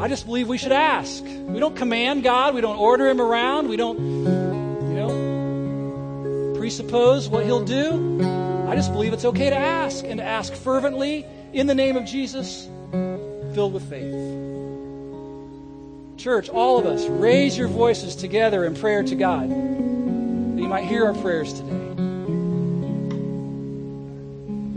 I 0.00 0.08
just 0.08 0.24
believe 0.24 0.48
we 0.48 0.56
should 0.56 0.72
ask. 0.72 1.22
We 1.22 1.60
don't 1.60 1.76
command 1.76 2.22
God, 2.22 2.54
we 2.54 2.62
don't 2.62 2.78
order 2.78 3.06
him 3.10 3.20
around, 3.20 3.68
we 3.68 3.76
don't, 3.76 3.98
you 3.98 4.94
know, 4.94 6.54
presuppose 6.56 7.28
what 7.28 7.44
he'll 7.44 7.62
do. 7.62 8.22
I 8.66 8.74
just 8.74 8.90
believe 8.90 9.12
it's 9.12 9.26
okay 9.26 9.50
to 9.50 9.56
ask 9.56 10.02
and 10.02 10.16
to 10.16 10.24
ask 10.24 10.54
fervently 10.54 11.26
in 11.52 11.66
the 11.66 11.74
name 11.74 11.98
of 11.98 12.06
Jesus, 12.06 12.66
filled 13.52 13.74
with 13.74 13.82
faith. 13.90 14.14
Church, 16.18 16.48
all 16.48 16.78
of 16.78 16.86
us, 16.86 17.04
raise 17.06 17.58
your 17.58 17.68
voices 17.68 18.16
together 18.16 18.64
in 18.64 18.74
prayer 18.74 19.02
to 19.02 19.14
God 19.14 19.50
that 19.50 20.58
He 20.58 20.66
might 20.66 20.84
hear 20.84 21.04
our 21.04 21.12
prayers 21.12 21.52
today. 21.52 21.81